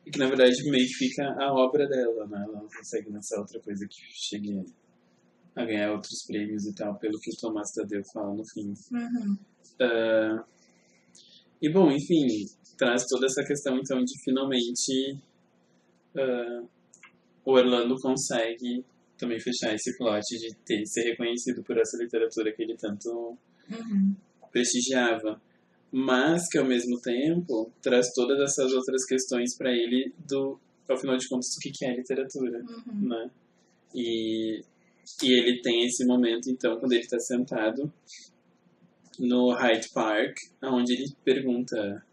E 0.08 0.10
que, 0.10 0.18
na 0.18 0.26
verdade, 0.26 0.70
meio 0.70 0.86
que 0.86 0.94
fica 0.94 1.22
a 1.38 1.52
obra 1.52 1.86
dela, 1.86 2.26
né? 2.26 2.42
Ela 2.42 2.62
não 2.62 2.68
consegue 2.68 3.10
lançar 3.10 3.40
outra 3.40 3.60
coisa 3.60 3.86
que 3.86 3.96
chegue 4.10 4.64
a 5.54 5.64
ganhar 5.66 5.92
outros 5.92 6.24
prêmios 6.26 6.64
e 6.66 6.74
tal, 6.74 6.98
pelo 6.98 7.18
que 7.20 7.30
o 7.30 7.36
Tomás 7.38 7.70
Tadeu 7.72 8.00
fala 8.14 8.34
no 8.34 8.42
fim. 8.48 8.72
Uhum. 8.90 9.36
Ah, 9.82 10.44
e 11.60 11.70
bom, 11.70 11.90
enfim, 11.90 12.26
traz 12.78 13.04
toda 13.06 13.26
essa 13.26 13.44
questão 13.44 13.76
então 13.76 13.98
de 14.02 14.14
finalmente 14.24 15.18
ah, 16.16 16.62
o 17.44 17.52
Orlando 17.52 17.94
consegue 18.00 18.82
também 19.18 19.38
fechar 19.38 19.74
esse 19.74 19.94
plot 19.98 20.22
de 20.38 20.54
ter, 20.64 20.86
ser 20.86 21.10
reconhecido 21.10 21.62
por 21.64 21.76
essa 21.76 21.98
literatura 22.02 22.50
que 22.54 22.62
ele 22.62 22.76
tanto 22.78 23.36
Uhum. 23.70 24.16
prestigiava, 24.50 25.38
mas 25.92 26.48
que 26.48 26.58
ao 26.58 26.64
mesmo 26.66 27.00
tempo 27.00 27.70
traz 27.82 28.12
todas 28.14 28.38
essas 28.40 28.72
outras 28.72 29.04
questões 29.04 29.56
para 29.56 29.72
ele 29.72 30.12
do, 30.26 30.58
ao 30.88 30.98
final 30.98 31.16
de 31.16 31.28
contas, 31.28 31.54
o 31.56 31.60
que 31.60 31.70
que 31.70 31.84
é 31.84 31.96
literatura, 31.96 32.58
Uhum. 32.60 33.08
né? 33.08 33.30
E, 33.94 34.60
e 35.22 35.32
ele 35.38 35.60
tem 35.62 35.84
esse 35.86 36.04
momento, 36.06 36.50
então, 36.50 36.78
quando 36.78 36.92
ele 36.92 37.02
está 37.02 37.18
sentado 37.18 37.90
no 39.18 39.50
Hyde 39.52 39.88
Park, 39.92 40.36
onde 40.62 40.92
ele 40.92 41.12
pergunta, 41.24 42.04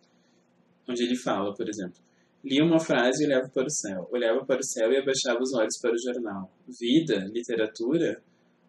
onde 0.88 1.04
ele 1.04 1.16
fala, 1.16 1.54
por 1.54 1.68
exemplo, 1.68 1.98
lia 2.44 2.64
uma 2.64 2.80
frase 2.80 3.24
e 3.24 3.28
olhava 3.28 3.50
para 3.50 3.66
o 3.66 3.70
céu, 3.70 4.08
olhava 4.12 4.46
para 4.46 4.60
o 4.60 4.64
céu 4.64 4.92
e 4.92 4.98
abaixava 4.98 5.40
os 5.42 5.54
olhos 5.54 5.78
para 5.82 5.92
o 5.94 6.00
jornal. 6.02 6.52
Vida, 6.68 7.26
literatura, 7.34 8.22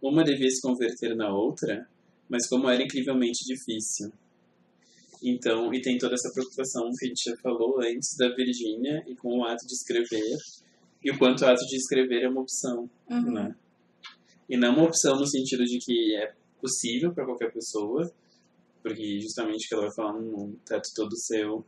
uma 0.02 0.24
devia 0.24 0.48
se 0.50 0.60
converter 0.60 1.14
na 1.14 1.32
outra, 1.32 1.86
mas 2.28 2.48
como 2.48 2.68
era 2.68 2.82
incrivelmente 2.82 3.44
difícil. 3.46 4.12
Então, 5.22 5.72
e 5.72 5.80
tem 5.80 5.98
toda 5.98 6.14
essa 6.14 6.30
preocupação 6.32 6.90
que 6.98 7.06
a 7.06 7.08
gente 7.08 7.30
já 7.30 7.36
falou 7.38 7.80
antes 7.80 8.16
da 8.16 8.28
Virgínia 8.34 9.02
e 9.08 9.14
com 9.16 9.38
o 9.38 9.44
ato 9.44 9.66
de 9.66 9.72
escrever, 9.72 10.36
e 11.02 11.10
o 11.10 11.18
quanto 11.18 11.42
o 11.42 11.46
ato 11.46 11.64
de 11.66 11.76
escrever 11.76 12.22
é 12.24 12.28
uma 12.28 12.42
opção, 12.42 12.88
Uhum. 13.10 13.32
né? 13.32 13.56
E 14.48 14.56
não 14.56 14.74
uma 14.74 14.84
opção 14.84 15.16
no 15.16 15.26
sentido 15.26 15.64
de 15.64 15.78
que 15.78 16.14
é 16.16 16.32
possível 16.60 17.12
para 17.12 17.24
qualquer 17.24 17.52
pessoa, 17.52 18.10
porque 18.82 19.20
justamente 19.20 19.68
que 19.68 19.74
ela 19.74 19.86
vai 19.86 19.94
falar 19.94 20.20
no 20.20 20.52
teto 20.64 20.88
todo 20.94 21.16
seu 21.16 21.64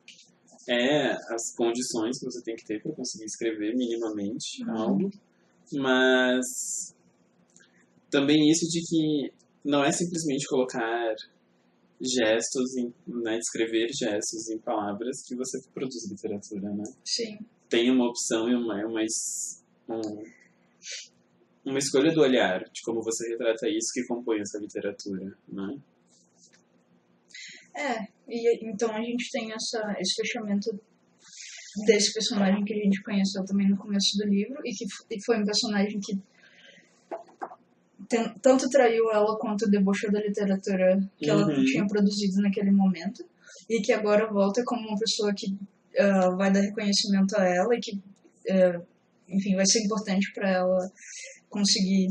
é 0.68 1.12
as 1.34 1.54
condições 1.56 2.18
que 2.18 2.24
você 2.26 2.42
tem 2.42 2.54
que 2.54 2.64
ter 2.64 2.80
para 2.82 2.92
conseguir 2.92 3.24
escrever 3.24 3.74
minimamente 3.74 4.62
Uhum. 4.64 4.76
algo, 4.76 5.10
mas 5.72 6.94
também 8.10 8.48
isso 8.50 8.66
de 8.68 8.80
que 8.82 9.32
não 9.64 9.82
é 9.82 9.90
simplesmente 9.92 10.46
colocar 10.46 11.14
gestos, 12.00 12.76
em, 12.76 12.92
né, 13.06 13.38
escrever 13.38 13.88
gestos 13.92 14.48
em 14.50 14.58
palavras 14.58 15.22
que 15.26 15.34
você 15.34 15.58
produz 15.74 16.08
literatura, 16.10 16.72
né? 16.74 16.84
Sim. 17.04 17.38
Tem 17.68 17.90
uma 17.90 18.08
opção 18.08 18.48
e 18.48 18.54
uma, 18.54 18.76
uma, 18.86 19.00
um- 19.90 20.22
uma 21.64 21.78
escolha 21.78 22.12
do 22.12 22.20
olhar 22.20 22.60
de 22.60 22.80
como 22.84 23.02
você 23.02 23.28
retrata 23.30 23.68
isso 23.68 23.90
que 23.92 24.06
compõe 24.06 24.40
essa 24.40 24.58
literatura, 24.58 25.36
né? 25.48 25.78
É, 27.76 28.00
e 28.28 28.70
então 28.70 28.90
a 28.90 29.00
gente 29.00 29.30
tem 29.30 29.52
essa, 29.52 29.94
esse 30.00 30.14
fechamento 30.22 30.70
desse 31.86 32.12
personagem 32.12 32.64
que 32.64 32.74
a 32.74 32.76
gente 32.76 33.02
conheceu 33.02 33.44
também 33.44 33.68
no 33.68 33.76
começo 33.76 34.16
do 34.18 34.26
livro 34.28 34.56
e 34.64 34.72
que 34.72 34.84
e 35.14 35.24
foi 35.24 35.38
um 35.40 35.44
personagem 35.44 36.00
que 36.00 36.18
tanto 38.42 38.68
traiu 38.70 39.10
ela 39.10 39.38
quanto 39.38 39.68
debochou 39.68 40.10
da 40.10 40.20
literatura 40.20 40.98
que 41.18 41.28
ela 41.30 41.46
Uhum. 41.46 41.64
tinha 41.64 41.86
produzido 41.86 42.40
naquele 42.40 42.70
momento 42.70 43.24
e 43.68 43.80
que 43.82 43.92
agora 43.92 44.32
volta 44.32 44.62
como 44.64 44.88
uma 44.88 44.98
pessoa 44.98 45.32
que 45.34 45.56
ah, 45.98 46.30
vai 46.30 46.52
dar 46.52 46.60
reconhecimento 46.60 47.36
a 47.36 47.44
ela 47.44 47.74
e 47.74 47.80
que, 47.80 48.00
ah, 48.50 48.80
enfim, 49.28 49.54
vai 49.56 49.66
ser 49.66 49.84
importante 49.84 50.32
para 50.32 50.48
ela 50.50 50.90
conseguir 51.50 52.08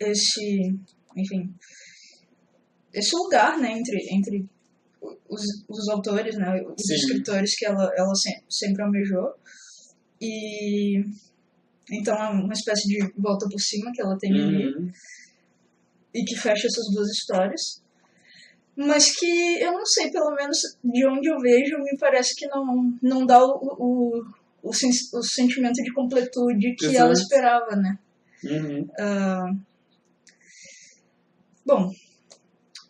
esse, 0.00 0.74
enfim, 1.16 1.54
esse 2.92 3.14
lugar, 3.16 3.58
né, 3.58 3.72
entre, 3.78 3.98
entre 4.14 4.46
os, 5.28 5.42
os 5.68 5.88
autores, 5.88 6.36
né, 6.36 6.62
os 6.62 6.82
Sim. 6.86 6.94
escritores 6.94 7.56
que 7.56 7.66
ela, 7.66 7.90
ela 7.96 8.14
se- 8.14 8.42
sempre 8.48 8.82
almejou. 8.82 9.34
E 10.20 11.02
então 11.90 12.14
é 12.16 12.28
uma 12.30 12.52
espécie 12.52 12.86
de 12.88 13.12
volta 13.18 13.46
por 13.48 13.60
cima 13.60 13.90
que 13.92 14.00
ela 14.02 14.16
tem 14.18 14.32
ali 14.32 14.66
Uhum. 14.74 14.90
e 16.14 16.24
que 16.24 16.36
fecha 16.36 16.66
essas 16.66 16.86
duas 16.94 17.08
histórias. 17.10 17.82
Mas 18.76 19.14
que 19.16 19.60
eu 19.62 19.72
não 19.72 19.86
sei, 19.86 20.10
pelo 20.10 20.34
menos 20.34 20.58
de 20.82 21.06
onde 21.06 21.28
eu 21.28 21.38
vejo, 21.38 21.78
me 21.78 21.96
parece 21.98 22.34
que 22.34 22.46
não, 22.48 22.92
não 23.00 23.24
dá 23.24 23.38
o, 23.44 23.52
o, 23.78 24.24
o, 24.62 24.72
sen- 24.72 24.90
o 25.12 25.22
sentimento 25.22 25.80
de 25.82 25.92
completude 25.92 26.74
que 26.76 26.86
ela 26.96 27.12
Exato. 27.12 27.20
esperava, 27.20 27.76
né? 27.76 27.98
Uhum. 28.44 28.88
Ah, 28.98 29.52
bom, 31.64 31.90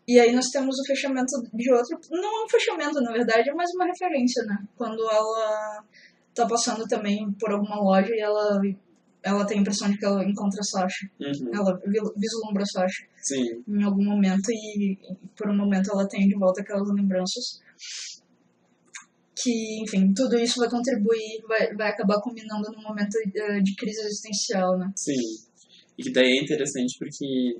e 0.08 0.18
aí 0.18 0.32
nós 0.34 0.48
temos 0.48 0.78
o 0.78 0.84
fechamento 0.86 1.32
de 1.52 1.70
outro. 1.72 1.98
Não 2.10 2.42
é 2.42 2.44
um 2.44 2.48
fechamento, 2.48 3.00
na 3.00 3.12
verdade, 3.12 3.50
é 3.50 3.54
mais 3.54 3.70
uma 3.74 3.86
referência, 3.86 4.42
né? 4.44 4.58
Quando 4.76 5.02
ela 5.10 5.84
tá 6.34 6.46
passando 6.46 6.84
também 6.86 7.30
por 7.38 7.50
alguma 7.52 7.80
loja 7.80 8.14
e 8.14 8.20
ela, 8.20 8.60
ela 9.22 9.46
tem 9.46 9.58
a 9.58 9.60
impressão 9.60 9.90
de 9.90 9.98
que 9.98 10.04
ela 10.04 10.24
encontra 10.24 10.60
a 10.60 10.64
Sasha. 10.64 11.08
Uhum. 11.20 11.50
Ela 11.54 11.80
vi- 11.86 12.12
vislumbra 12.16 12.62
a 12.62 12.66
Sasha 12.66 13.06
Sim. 13.22 13.62
em 13.68 13.82
algum 13.82 14.04
momento 14.04 14.50
e 14.50 14.98
por 15.36 15.48
um 15.48 15.56
momento 15.56 15.90
ela 15.92 16.08
tem 16.08 16.26
de 16.28 16.34
volta 16.36 16.60
aquelas 16.60 16.88
lembranças. 16.92 17.62
Que, 19.36 19.82
enfim, 19.82 20.12
tudo 20.14 20.38
isso 20.38 20.60
vai 20.60 20.70
contribuir, 20.70 21.42
vai, 21.48 21.74
vai 21.74 21.90
acabar 21.90 22.20
culminando 22.20 22.70
num 22.72 22.82
momento 22.82 23.16
eh, 23.34 23.60
de 23.60 23.74
crise 23.74 24.00
existencial, 24.00 24.78
né? 24.78 24.90
Sim. 24.96 25.18
E 25.98 26.02
que 26.04 26.12
daí 26.12 26.38
é 26.38 26.42
interessante 26.42 26.96
porque 26.98 27.58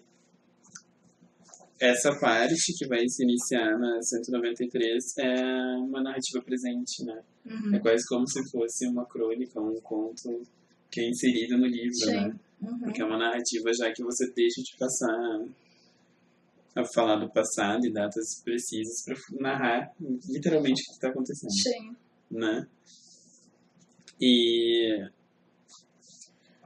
essa 1.80 2.18
parte 2.18 2.72
que 2.78 2.86
vai 2.86 3.06
se 3.08 3.24
iniciar 3.24 3.78
na 3.78 4.00
193 4.00 5.04
é 5.18 5.42
uma 5.76 6.02
narrativa 6.02 6.42
presente, 6.44 7.04
né? 7.04 7.22
Uhum. 7.44 7.74
É 7.74 7.78
quase 7.80 8.04
como 8.08 8.26
se 8.28 8.40
fosse 8.50 8.86
uma 8.86 9.04
crônica, 9.06 9.60
um 9.60 9.80
conto 9.80 10.42
que 10.90 11.00
é 11.00 11.08
inserido 11.08 11.58
no 11.58 11.66
livro, 11.66 11.94
Sim. 11.94 12.12
né? 12.12 12.36
Uhum. 12.62 12.78
Porque 12.78 13.02
é 13.02 13.04
uma 13.04 13.18
narrativa 13.18 13.70
já 13.76 13.92
que 13.92 14.02
você 14.02 14.30
deixa 14.32 14.62
de 14.62 14.76
passar 14.78 15.44
a 16.76 16.84
falar 16.92 17.16
do 17.16 17.30
passado 17.30 17.86
e 17.86 17.92
datas 17.92 18.42
precisas 18.42 19.04
para 19.04 19.16
narrar 19.40 19.92
literalmente 20.28 20.80
o 20.82 20.84
que 20.86 20.92
está 20.92 21.08
acontecendo, 21.08 21.50
Sim. 21.50 21.96
né? 22.30 22.66
E 24.20 25.08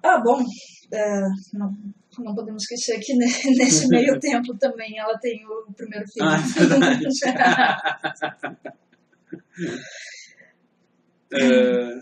Ah, 0.03 0.21
bom, 0.23 0.45
é, 0.93 1.21
não, 1.55 1.73
não 2.19 2.35
podemos 2.35 2.63
esquecer 2.63 2.99
que 3.01 3.15
ne- 3.15 3.27
nesse 3.59 3.89
meio 3.89 4.19
tempo 4.21 4.57
também 4.59 4.99
ela 4.99 5.19
tem 5.19 5.45
o 5.47 5.73
primeiro 5.73 6.05
filho. 6.09 6.27
Ah, 6.27 6.37
verdade. 6.57 7.05
É, 11.31 11.99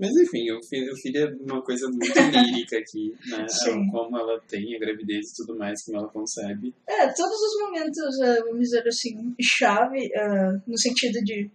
mas 0.00 0.10
enfim, 0.16 0.50
o 0.50 0.60
filho, 0.64 0.92
o 0.92 0.96
filho 0.96 1.18
é 1.18 1.52
uma 1.52 1.62
coisa 1.62 1.88
muito 1.88 2.18
lírica 2.18 2.78
aqui, 2.78 3.14
né? 3.28 3.46
Sim. 3.48 3.86
Como 3.90 4.18
ela 4.18 4.40
tem 4.48 4.74
a 4.74 4.78
gravidez 4.80 5.30
e 5.30 5.36
tudo 5.36 5.56
mais, 5.56 5.84
como 5.84 5.98
ela 5.98 6.08
concebe. 6.08 6.74
É, 6.88 7.06
todos 7.12 7.36
os 7.40 7.60
momentos, 7.62 8.20
é, 8.20 8.40
vamos 8.42 8.60
dizer 8.60 8.86
assim, 8.88 9.32
chave, 9.40 10.10
é, 10.12 10.52
no 10.66 10.76
sentido 10.76 11.20
de 11.22 11.48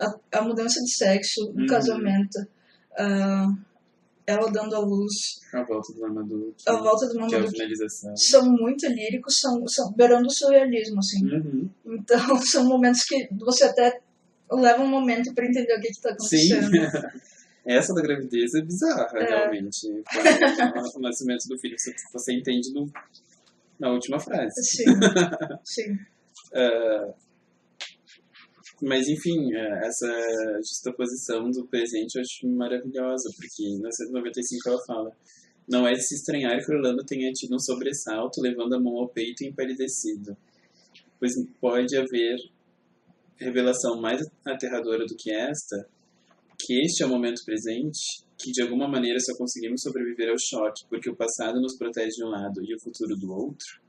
a, 0.00 0.38
a 0.38 0.42
mudança 0.42 0.80
de 0.80 0.92
sexo, 0.96 1.44
o 1.54 1.60
Uhum. 1.60 1.66
casamento, 1.66 2.38
é, 2.98 3.04
ela 4.26 4.50
dando 4.50 4.76
à 4.76 4.78
luz, 4.78 5.40
A 5.52 5.62
volta 5.64 5.92
do 5.92 6.00
Mamadou, 6.00 6.54
a 6.66 6.72
volta 6.76 7.06
do 7.06 7.12
que 7.12 7.18
é 7.18 7.22
a 7.22 7.26
Mamadou, 7.26 7.50
finalização. 7.50 8.16
são 8.16 8.44
muito 8.50 8.86
líricos, 8.86 9.38
são, 9.40 9.66
são 9.66 9.92
beirando 9.92 10.26
o 10.26 10.30
surrealismo, 10.30 10.98
assim. 10.98 11.24
Uhum. 11.26 11.70
Então, 11.86 12.36
são 12.42 12.64
momentos 12.64 13.02
que 13.04 13.28
você 13.38 13.64
até 13.64 14.00
leva 14.50 14.82
um 14.82 14.88
momento 14.88 15.34
para 15.34 15.46
entender 15.46 15.74
o 15.76 15.80
que 15.80 15.88
está 15.88 16.14
Sim. 16.20 16.52
acontecendo. 16.54 17.12
Essa 17.64 17.94
da 17.94 18.02
gravidez 18.02 18.54
é 18.54 18.60
bizarra, 18.62 19.08
É. 19.18 19.24
realmente. 19.24 19.86
O 20.96 21.00
nascimento 21.00 21.46
do 21.48 21.56
filho, 21.58 21.76
você, 21.78 21.94
você 22.12 22.32
entende 22.34 22.72
no, 22.72 22.90
na 23.78 23.90
última 23.92 24.18
frase. 24.18 24.54
Sim, 24.64 24.84
sim. 25.64 25.98
Ah, 26.54 27.12
mas, 28.82 29.08
enfim, 29.08 29.54
é, 29.54 29.86
essa 29.86 30.58
justaposição 30.58 31.48
do 31.50 31.66
presente 31.68 32.16
eu 32.16 32.22
acho 32.22 32.48
maravilhosa, 32.48 33.30
porque 33.36 33.78
na 33.78 33.90
195 33.92 34.68
ela 34.68 34.84
fala 34.84 35.16
não 35.68 35.86
é 35.86 35.92
de 35.92 36.02
se 36.02 36.16
estranhar 36.16 36.58
que 36.58 36.72
Orlando 36.72 37.04
tenha 37.04 37.30
tido 37.32 37.54
um 37.54 37.60
sobressalto, 37.60 38.40
levando 38.40 38.74
a 38.74 38.80
mão 38.80 38.96
ao 38.98 39.08
peito 39.08 39.44
e 39.44 39.48
empalidecido, 39.48 40.36
pois 41.20 41.32
pode 41.60 41.96
haver 41.96 42.36
revelação 43.36 44.00
mais 44.00 44.20
aterradora 44.44 45.06
do 45.06 45.14
que 45.16 45.32
esta, 45.32 45.88
que 46.58 46.74
este 46.80 47.04
é 47.04 47.06
o 47.06 47.08
momento 47.08 47.44
presente, 47.44 48.24
que 48.36 48.50
de 48.50 48.62
alguma 48.62 48.88
maneira 48.88 49.18
só 49.20 49.36
conseguimos 49.36 49.82
sobreviver 49.82 50.28
ao 50.28 50.36
choque, 50.38 50.84
porque 50.88 51.08
o 51.08 51.16
passado 51.16 51.60
nos 51.60 51.76
protege 51.76 52.16
de 52.16 52.24
um 52.24 52.28
lado 52.28 52.60
e 52.64 52.74
o 52.74 52.80
futuro 52.80 53.16
do 53.16 53.32
outro. 53.32 53.80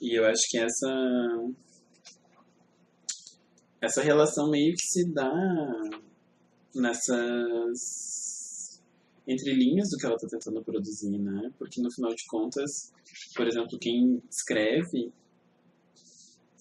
E 0.00 0.18
eu 0.18 0.24
acho 0.24 0.42
que 0.50 0.58
essa 0.58 0.90
essa 3.82 4.00
relação 4.00 4.48
meio 4.48 4.72
que 4.74 4.86
se 4.86 5.12
dá 5.12 5.32
nessas 6.74 8.00
entre 9.26 9.52
linhas 9.54 9.88
do 9.90 9.98
que 9.98 10.06
ela 10.06 10.14
está 10.14 10.28
tentando 10.28 10.64
produzir, 10.64 11.18
né? 11.18 11.50
Porque 11.58 11.80
no 11.82 11.92
final 11.92 12.14
de 12.14 12.24
contas, 12.26 12.92
por 13.36 13.46
exemplo, 13.46 13.78
quem 13.78 14.22
escreve 14.30 15.12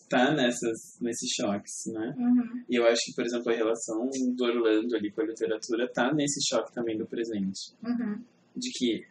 tá 0.09 0.33
nessas, 0.33 0.99
nesses 0.99 1.29
choques, 1.33 1.85
né? 1.87 2.13
Uhum. 2.17 2.63
E 2.69 2.75
eu 2.75 2.85
acho 2.85 3.01
que, 3.05 3.15
por 3.15 3.25
exemplo, 3.25 3.51
a 3.51 3.55
relação 3.55 4.09
do 4.35 4.43
Orlando 4.43 4.95
ali 4.95 5.11
com 5.11 5.21
a 5.21 5.25
literatura 5.25 5.87
tá 5.91 6.13
nesse 6.13 6.39
choque 6.47 6.73
também 6.73 6.97
do 6.97 7.07
presente. 7.07 7.73
Uhum. 7.83 8.21
De 8.55 8.69
que 8.71 9.07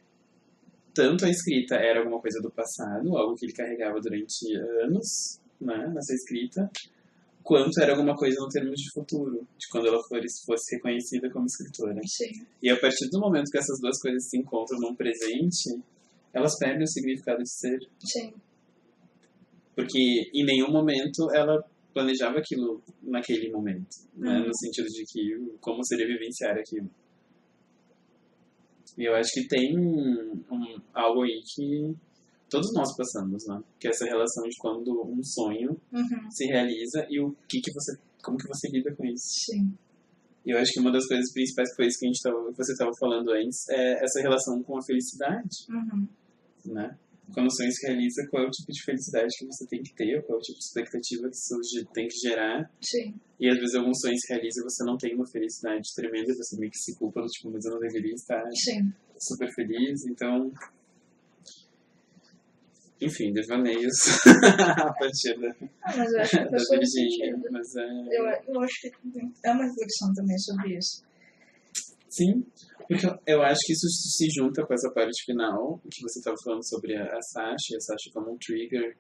tanto 0.94 1.24
a 1.24 1.30
escrita 1.30 1.76
era 1.76 2.00
alguma 2.00 2.20
coisa 2.20 2.40
do 2.42 2.50
passado, 2.50 3.16
algo 3.16 3.34
que 3.34 3.46
ele 3.46 3.52
carregava 3.52 4.00
durante 4.00 4.54
anos, 4.82 5.40
né, 5.60 5.88
nessa 5.94 6.12
escrita, 6.12 6.70
quanto 7.42 7.80
era 7.80 7.92
alguma 7.92 8.14
coisa 8.14 8.36
no 8.40 8.48
termos 8.48 8.80
de 8.80 8.90
futuro, 8.92 9.46
de 9.58 9.68
quando 9.70 9.88
ela 9.88 10.02
for, 10.08 10.20
fosse 10.46 10.76
reconhecida 10.76 11.30
como 11.30 11.46
escritora. 11.46 12.00
Sim. 12.06 12.46
E 12.62 12.70
a 12.70 12.78
partir 12.78 13.08
do 13.10 13.20
momento 13.20 13.50
que 13.50 13.58
essas 13.58 13.80
duas 13.80 14.00
coisas 14.00 14.28
se 14.28 14.38
encontram 14.38 14.78
num 14.78 14.94
presente, 14.94 15.80
elas 16.32 16.56
perdem 16.58 16.84
o 16.84 16.86
significado 16.86 17.42
de 17.42 17.50
ser. 17.50 17.78
Sim. 18.04 18.32
Porque 19.74 20.30
em 20.34 20.44
nenhum 20.44 20.70
momento 20.70 21.30
ela 21.34 21.62
planejava 21.92 22.38
aquilo 22.38 22.82
naquele 23.02 23.50
momento, 23.50 23.96
né? 24.14 24.38
Uhum. 24.38 24.46
no 24.46 24.56
sentido 24.56 24.86
de 24.86 25.04
que 25.04 25.56
como 25.60 25.84
seria 25.84 26.06
vivenciar 26.06 26.56
aquilo. 26.56 26.88
E 28.98 29.04
eu 29.04 29.14
acho 29.14 29.30
que 29.32 29.48
tem 29.48 29.78
um, 29.78 30.80
algo 30.92 31.22
aí 31.22 31.40
que 31.54 31.94
todos 32.50 32.72
nós 32.74 32.94
passamos, 32.96 33.46
né? 33.46 33.62
Que 33.78 33.86
é 33.88 33.90
essa 33.90 34.04
relação 34.04 34.42
de 34.44 34.56
quando 34.58 35.02
um 35.08 35.22
sonho 35.22 35.80
Uhum. 35.92 36.30
se 36.30 36.44
realiza 36.46 37.06
e 37.08 37.20
o 37.20 37.34
que 37.48 37.60
que 37.60 37.72
você, 37.72 37.96
como 38.22 38.36
que 38.36 38.48
você 38.48 38.68
lida 38.68 38.94
com 38.94 39.04
isso. 39.06 39.24
Sim. 39.46 39.72
E 40.44 40.50
eu 40.52 40.58
acho 40.58 40.72
que 40.72 40.80
uma 40.80 40.90
das 40.90 41.06
coisas 41.06 41.32
principais 41.32 41.68
foi 41.76 41.86
isso 41.86 41.98
que 41.98 42.06
a 42.06 42.08
gente 42.08 42.22
tava, 42.22 42.50
você 42.56 42.72
estava 42.72 42.90
falando 42.98 43.30
antes, 43.30 43.68
é 43.68 44.02
essa 44.04 44.20
relação 44.20 44.62
com 44.62 44.78
a 44.78 44.82
felicidade, 44.82 45.48
Uhum. 45.70 46.08
né? 46.74 46.96
Quando 47.32 47.46
o 47.46 47.50
sonho 47.54 47.70
se 47.70 47.86
realiza, 47.86 48.26
qual 48.28 48.42
é 48.42 48.46
o 48.48 48.50
tipo 48.50 48.72
de 48.72 48.82
felicidade 48.82 49.28
que 49.38 49.46
você 49.46 49.64
tem 49.68 49.80
que 49.82 49.94
ter, 49.94 50.20
qual 50.26 50.38
é 50.38 50.40
o 50.40 50.42
tipo 50.42 50.58
de 50.58 50.64
expectativa 50.64 51.28
que 51.30 51.36
você 51.36 51.84
tem 51.94 52.08
que 52.08 52.16
gerar. 52.16 52.68
Sim. 52.82 53.14
E 53.38 53.48
às 53.48 53.56
vezes 53.56 53.74
algum 53.76 53.94
sonho 53.94 54.16
se 54.18 54.32
realiza 54.32 54.60
e 54.60 54.64
você 54.64 54.82
não 54.84 54.96
tem 54.96 55.14
uma 55.14 55.26
felicidade 55.28 55.82
tremenda, 55.94 56.34
você 56.34 56.56
meio 56.58 56.72
que 56.72 56.78
se 56.78 56.96
culpa, 56.98 57.24
tipo, 57.26 57.50
mas 57.52 57.64
eu 57.64 57.70
não 57.72 57.78
deveria 57.78 58.14
estar 58.14 58.42
Sim. 58.64 58.92
super 59.18 59.48
feliz, 59.54 60.04
então... 60.06 60.50
Enfim, 63.00 63.32
devaneios 63.32 63.94
a 64.76 64.92
partir 64.92 65.38
da, 65.40 65.48
Ah, 65.82 65.96
mas 65.96 66.12
eu 66.12 66.20
acho 66.20 66.30
que 66.38 66.44
da 66.50 66.58
Virgínia, 66.78 67.40
mas 67.50 67.74
é... 67.76 67.82
Eu, 68.10 68.54
eu 68.54 68.60
acho 68.60 68.80
que 68.80 68.92
é 69.44 69.50
uma 69.52 69.64
reflexão 69.64 70.12
também 70.14 70.38
sobre 70.38 70.76
isso. 70.76 71.02
Sim, 72.08 72.44
porque 72.88 73.06
eu- 73.26 73.42
acho 73.42 73.60
que 73.64 73.72
isso 73.72 73.86
se 73.88 74.28
junta 74.36 74.66
com 74.66 74.74
essa 74.74 74.90
parte 74.90 75.24
final, 75.24 75.80
que 75.90 76.02
você 76.02 76.18
estava 76.18 76.36
falando 76.44 76.66
sobre 76.68 76.96
a, 76.96 77.04
a 77.16 77.22
Sasha, 77.22 77.72
e 77.72 77.76
a 77.76 77.80
Sasha 77.80 78.10
como 78.12 78.32
um 78.32 78.36
trigger, 78.36 78.96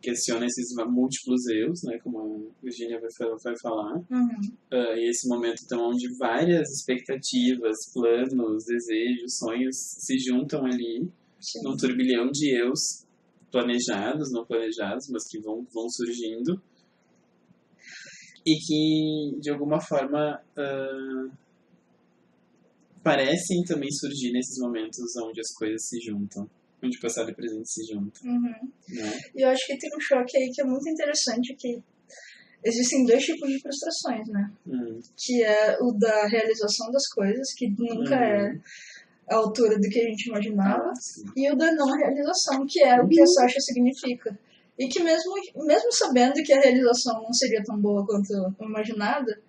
questiona 0.00 0.46
esses 0.46 0.74
múltiplos 0.88 1.46
eus, 1.48 1.82
né, 1.84 1.98
como 2.02 2.18
a 2.58 2.62
Virginia 2.62 3.00
vai, 3.00 3.10
vai 3.42 3.54
falar, 3.60 3.94
Uhum. 4.10 4.56
Ah, 4.70 4.94
e 4.96 5.08
esse 5.08 5.28
momento 5.28 5.62
então 5.64 5.88
onde 5.90 6.08
várias 6.18 6.70
expectativas, 6.70 7.76
planos, 7.92 8.64
desejos, 8.64 9.36
sonhos 9.38 9.76
se 9.76 10.18
juntam 10.18 10.64
ali, 10.64 11.08
Sim. 11.40 11.62
num 11.62 11.76
turbilhão 11.76 12.30
de 12.30 12.50
eus 12.56 13.05
planejados, 13.50 14.30
não 14.32 14.44
planejados, 14.44 15.06
mas 15.10 15.22
que 15.30 15.40
vão, 15.40 15.66
vão 15.72 15.88
surgindo, 15.88 16.60
e 18.44 18.54
que 18.58 19.40
de 19.40 19.50
alguma 19.50 19.80
forma 19.80 20.40
ah, 20.56 21.28
parecem 23.02 23.62
também 23.64 23.90
surgir 23.90 24.32
nesses 24.32 24.58
momentos 24.60 24.98
onde 25.22 25.40
as 25.40 25.52
coisas 25.56 25.86
se 25.88 26.00
juntam, 26.00 26.48
onde 26.82 26.98
passado 27.00 27.30
e 27.30 27.34
presente 27.34 27.70
se 27.70 27.84
juntam, 27.92 28.20
Uhum. 28.24 28.42
né? 28.88 29.20
E 29.34 29.42
eu 29.42 29.48
acho 29.48 29.64
que 29.66 29.78
tem 29.78 29.90
um 29.96 30.00
choque 30.00 30.36
aí 30.36 30.50
que 30.52 30.60
é 30.60 30.64
muito 30.64 30.88
interessante, 30.88 31.54
que 31.56 31.78
existem 32.64 33.04
dois 33.06 33.22
tipos 33.24 33.48
de 33.48 33.60
frustrações, 33.60 34.28
né? 34.28 34.50
Hum, 34.66 35.00
Que 35.16 35.42
é 35.44 35.76
o 35.80 35.92
da 35.92 36.26
realização 36.26 36.90
das 36.90 37.06
coisas, 37.14 37.52
que 37.56 37.68
nunca 37.70 38.14
Uhum. 38.16 38.22
é 38.22 38.60
a 39.28 39.36
altura 39.36 39.76
do 39.76 39.88
que 39.88 39.98
a 40.00 40.04
gente 40.08 40.28
imaginava, 40.28 40.92
e 41.36 41.50
o 41.52 41.56
da 41.56 41.72
não 41.72 41.86
realização, 41.86 42.64
que 42.68 42.82
é 42.82 43.00
o 43.02 43.08
que 43.08 43.20
a 43.20 43.26
Sasha 43.26 43.60
significa. 43.60 44.38
E 44.78 44.88
que 44.88 45.02
mesmo, 45.02 45.32
mesmo 45.66 45.90
sabendo 45.92 46.34
que 46.44 46.52
a 46.52 46.60
realização 46.60 47.22
não 47.22 47.32
seria 47.32 47.62
tão 47.64 47.80
boa 47.80 48.04
quanto 48.06 48.30
imaginada, 48.60 49.40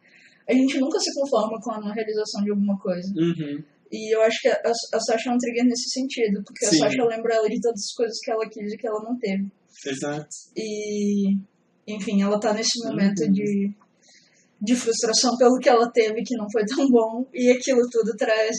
a 0.49 0.53
gente 0.53 0.79
nunca 0.79 0.97
se 0.99 1.13
conforma 1.13 1.59
com 1.61 1.71
a 1.73 1.81
não 1.81 1.91
realização 1.93 2.43
de 2.43 2.51
alguma 2.51 2.79
coisa. 2.79 3.11
Uhum, 3.15 3.61
E 3.91 4.15
eu 4.15 4.21
acho 4.21 4.39
que 4.41 4.47
a, 4.47 4.61
a 4.93 4.99
Sasha 5.01 5.29
é 5.29 5.33
um 5.33 5.37
trigger 5.37 5.65
nesse 5.65 5.89
sentido, 5.89 6.41
porque 6.45 6.65
Sim. 6.65 6.77
a 6.77 6.79
Sasha 6.89 7.03
lembra 7.03 7.35
ela 7.35 7.49
de 7.49 7.59
todas 7.59 7.81
as 7.83 7.93
coisas 7.93 8.17
que 8.23 8.31
ela 8.31 8.47
quis 8.49 8.71
e 8.73 8.77
que 8.77 8.87
ela 8.87 9.03
não 9.03 9.17
teve. 9.19 9.51
exato. 9.85 10.29
E, 10.55 11.35
enfim, 11.85 12.21
ela 12.21 12.39
tá 12.39 12.53
nesse 12.53 12.79
momento 12.87 13.23
Uhum. 13.25 13.31
de, 13.33 13.71
de 14.61 14.75
frustração 14.75 15.37
pelo 15.37 15.59
que 15.59 15.67
ela 15.69 15.91
teve 15.91 16.23
que 16.23 16.35
não 16.37 16.47
foi 16.49 16.63
tão 16.65 16.87
bom, 16.87 17.25
e 17.33 17.51
aquilo 17.51 17.81
tudo 17.91 18.15
traz. 18.17 18.55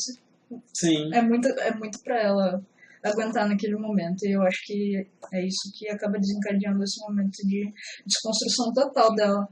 Sim, 0.75 1.13
É 1.15 1.23
muito, 1.23 1.49
é 1.49 1.75
muito 1.75 2.01
pra 2.03 2.21
ela 2.21 2.63
aguentar 3.03 3.49
naquele 3.49 3.77
momento, 3.77 4.25
e 4.25 4.33
eu 4.33 4.43
acho 4.43 4.59
que 4.67 5.07
é 5.33 5.47
isso 5.47 5.71
que 5.77 5.89
acaba 5.89 6.19
desencadeando 6.19 6.83
esse 6.83 7.01
momento 7.01 7.37
de 7.47 7.73
desconstrução 8.05 8.73
total 8.73 9.15
dela 9.15 9.49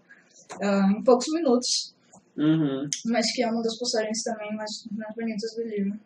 ah, 0.60 0.92
em 0.96 1.02
poucos 1.02 1.26
minutos, 1.32 1.94
uhum. 2.36 2.88
mas 3.06 3.26
que 3.32 3.42
é 3.42 3.50
uma 3.50 3.62
das 3.62 3.78
passagens 3.78 4.22
também 4.24 4.54
mais, 4.56 4.70
mais 4.90 5.14
bonitas 5.14 5.54
do 5.56 5.62
livro. 5.62 6.00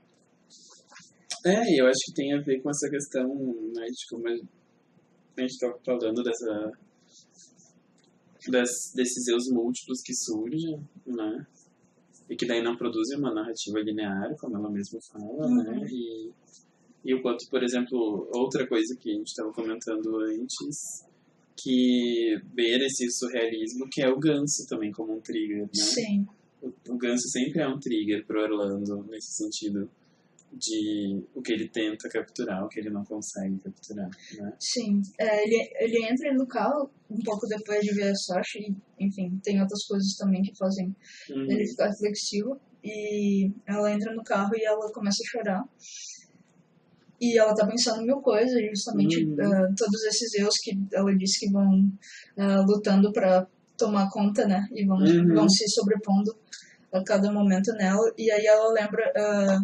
É, 1.46 1.80
eu 1.80 1.86
acho 1.86 1.98
que 2.06 2.14
tem 2.14 2.34
a 2.34 2.40
ver 2.42 2.60
com 2.60 2.68
essa 2.68 2.90
questão, 2.90 3.26
né, 3.26 3.86
de 3.86 4.06
como 4.10 4.28
a 4.28 4.60
a 5.36 5.42
gente 5.42 5.58
tá 5.58 5.72
falando 5.84 6.22
dessa 6.22 6.72
das, 8.48 8.70
desses 8.94 9.26
eus 9.28 9.48
múltiplos 9.50 10.00
que 10.02 10.14
surgem, 10.14 10.80
né? 11.06 11.46
E 12.30 12.36
que 12.36 12.46
daí 12.46 12.62
não 12.62 12.76
produzem 12.76 13.18
uma 13.18 13.34
narrativa 13.34 13.80
linear, 13.80 14.34
como 14.38 14.56
ela 14.56 14.70
mesma 14.70 15.00
fala, 15.12 15.46
Uhum. 15.46 15.56
né? 15.64 15.86
E, 15.90 16.30
e 17.04 17.14
o 17.14 17.20
quanto, 17.20 17.48
por 17.50 17.62
exemplo, 17.62 18.28
outra 18.32 18.66
coisa 18.68 18.96
que 18.96 19.10
a 19.10 19.14
gente 19.14 19.26
estava 19.28 19.52
comentando 19.52 20.16
antes, 20.20 21.04
que 21.56 22.40
ver 22.54 22.80
esse 22.86 23.10
surrealismo, 23.10 23.88
que 23.90 24.00
é 24.00 24.08
o 24.08 24.18
ganso 24.18 24.66
também 24.68 24.92
como 24.92 25.14
um 25.16 25.20
trigger, 25.20 25.62
né? 25.62 25.68
Sim, 25.74 26.26
O, 26.62 26.68
o 26.94 26.96
ganso 26.96 27.28
sempre 27.28 27.60
é 27.60 27.68
um 27.68 27.78
trigger 27.80 28.24
pro 28.24 28.40
Orlando, 28.42 29.04
nesse 29.10 29.32
sentido 29.32 29.90
de 30.52 31.24
o 31.34 31.40
que 31.42 31.52
ele 31.52 31.68
tenta 31.68 32.08
capturar, 32.08 32.64
o 32.64 32.68
que 32.68 32.80
ele 32.80 32.90
não 32.90 33.04
consegue 33.04 33.58
capturar, 33.60 34.08
né? 34.38 34.52
sim. 34.58 35.00
É, 35.18 35.42
ele, 35.44 35.70
ele 35.78 36.04
entra 36.10 36.32
no 36.34 36.46
carro 36.46 36.90
um 37.08 37.18
pouco 37.24 37.46
depois 37.46 37.80
de 37.80 37.94
ver 37.94 38.10
a 38.10 38.14
Sasha, 38.14 38.58
e, 38.58 38.74
enfim, 38.98 39.38
tem 39.42 39.60
outras 39.60 39.84
coisas 39.86 40.14
também 40.16 40.42
que 40.42 40.56
fazem 40.56 40.94
Uhum. 41.30 41.50
ele 41.50 41.66
ficar 41.66 41.88
reflexivo. 41.88 42.60
E 42.82 43.50
ela 43.66 43.92
entra 43.92 44.14
no 44.14 44.24
carro 44.24 44.52
e 44.56 44.64
ela 44.64 44.90
começa 44.92 45.18
a 45.22 45.30
chorar. 45.30 45.62
E 47.20 47.38
ela 47.38 47.54
tá 47.54 47.66
pensando 47.66 48.02
mil 48.02 48.20
coisas, 48.22 48.58
justamente 48.70 49.22
Uhum. 49.24 49.36
ah, 49.40 49.68
todos 49.76 50.02
esses 50.04 50.32
eus 50.34 50.54
que 50.62 50.72
ela 50.92 51.14
disse 51.16 51.40
que 51.40 51.52
vão 51.52 51.92
ah, 52.38 52.64
lutando 52.66 53.12
pra 53.12 53.46
tomar 53.76 54.08
conta, 54.10 54.46
né? 54.46 54.66
E 54.74 54.86
vão, 54.86 54.96
Uhum. 54.98 55.34
vão 55.34 55.48
se 55.48 55.68
sobrepondo 55.68 56.34
a 56.92 57.04
cada 57.04 57.30
momento 57.30 57.70
nela. 57.74 58.10
E 58.16 58.30
aí 58.32 58.46
ela 58.46 58.72
lembra 58.72 59.12
ah, 59.14 59.58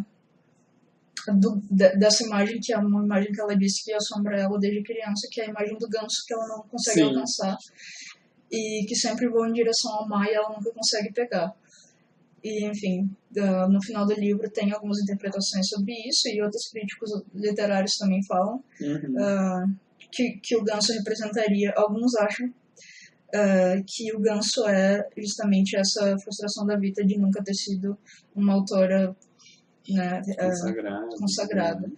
do- 1.34 1.60
de- 1.70 1.96
dessa 1.96 2.24
imagem, 2.24 2.58
que 2.60 2.72
é 2.72 2.78
uma 2.78 3.04
imagem 3.04 3.32
que 3.32 3.40
ela 3.40 3.56
disse 3.56 3.84
que 3.84 3.92
assombra 3.92 4.38
ela 4.40 4.58
desde 4.58 4.82
criança, 4.82 5.28
que 5.30 5.40
é 5.40 5.46
a 5.46 5.50
imagem 5.50 5.76
do 5.78 5.88
ganso 5.88 6.24
que 6.26 6.34
ela 6.34 6.46
não 6.48 6.62
consegue 6.62 7.00
Sim. 7.00 7.04
alcançar. 7.06 7.56
E 8.50 8.84
que 8.86 8.94
sempre 8.94 9.28
voa 9.28 9.48
em 9.48 9.52
direção 9.52 9.92
ao 9.92 10.08
mar 10.08 10.26
e 10.28 10.32
ela 10.34 10.48
nunca 10.50 10.70
consegue 10.72 11.12
pegar. 11.12 11.52
E, 12.44 12.64
enfim, 12.64 13.10
no 13.68 13.82
final 13.82 14.06
do 14.06 14.14
livro 14.14 14.48
tem 14.50 14.70
algumas 14.72 14.98
interpretações 15.00 15.66
sobre 15.68 15.92
isso 16.08 16.28
e 16.28 16.40
outros 16.40 16.68
críticos 16.68 17.10
literários 17.34 17.96
também 17.96 18.22
falam 18.24 18.62
Uhum. 18.80 19.14
ah, 19.18 19.64
que, 20.12 20.38
que 20.40 20.56
o 20.56 20.62
ganso 20.62 20.92
representaria. 20.92 21.72
Alguns 21.76 22.14
acham 22.14 22.48
ah, 23.34 23.82
que 23.84 24.14
o 24.14 24.20
ganso 24.20 24.64
é 24.68 25.08
justamente 25.16 25.76
essa 25.76 26.16
frustração 26.20 26.64
da 26.64 26.76
Vita 26.76 27.04
de 27.04 27.18
nunca 27.18 27.42
ter 27.42 27.54
sido 27.54 27.98
uma 28.34 28.52
autora 28.54 29.14
né, 29.88 30.22
ah, 30.38 30.44
Consagrado. 30.48 31.08
consagrada. 31.18 31.92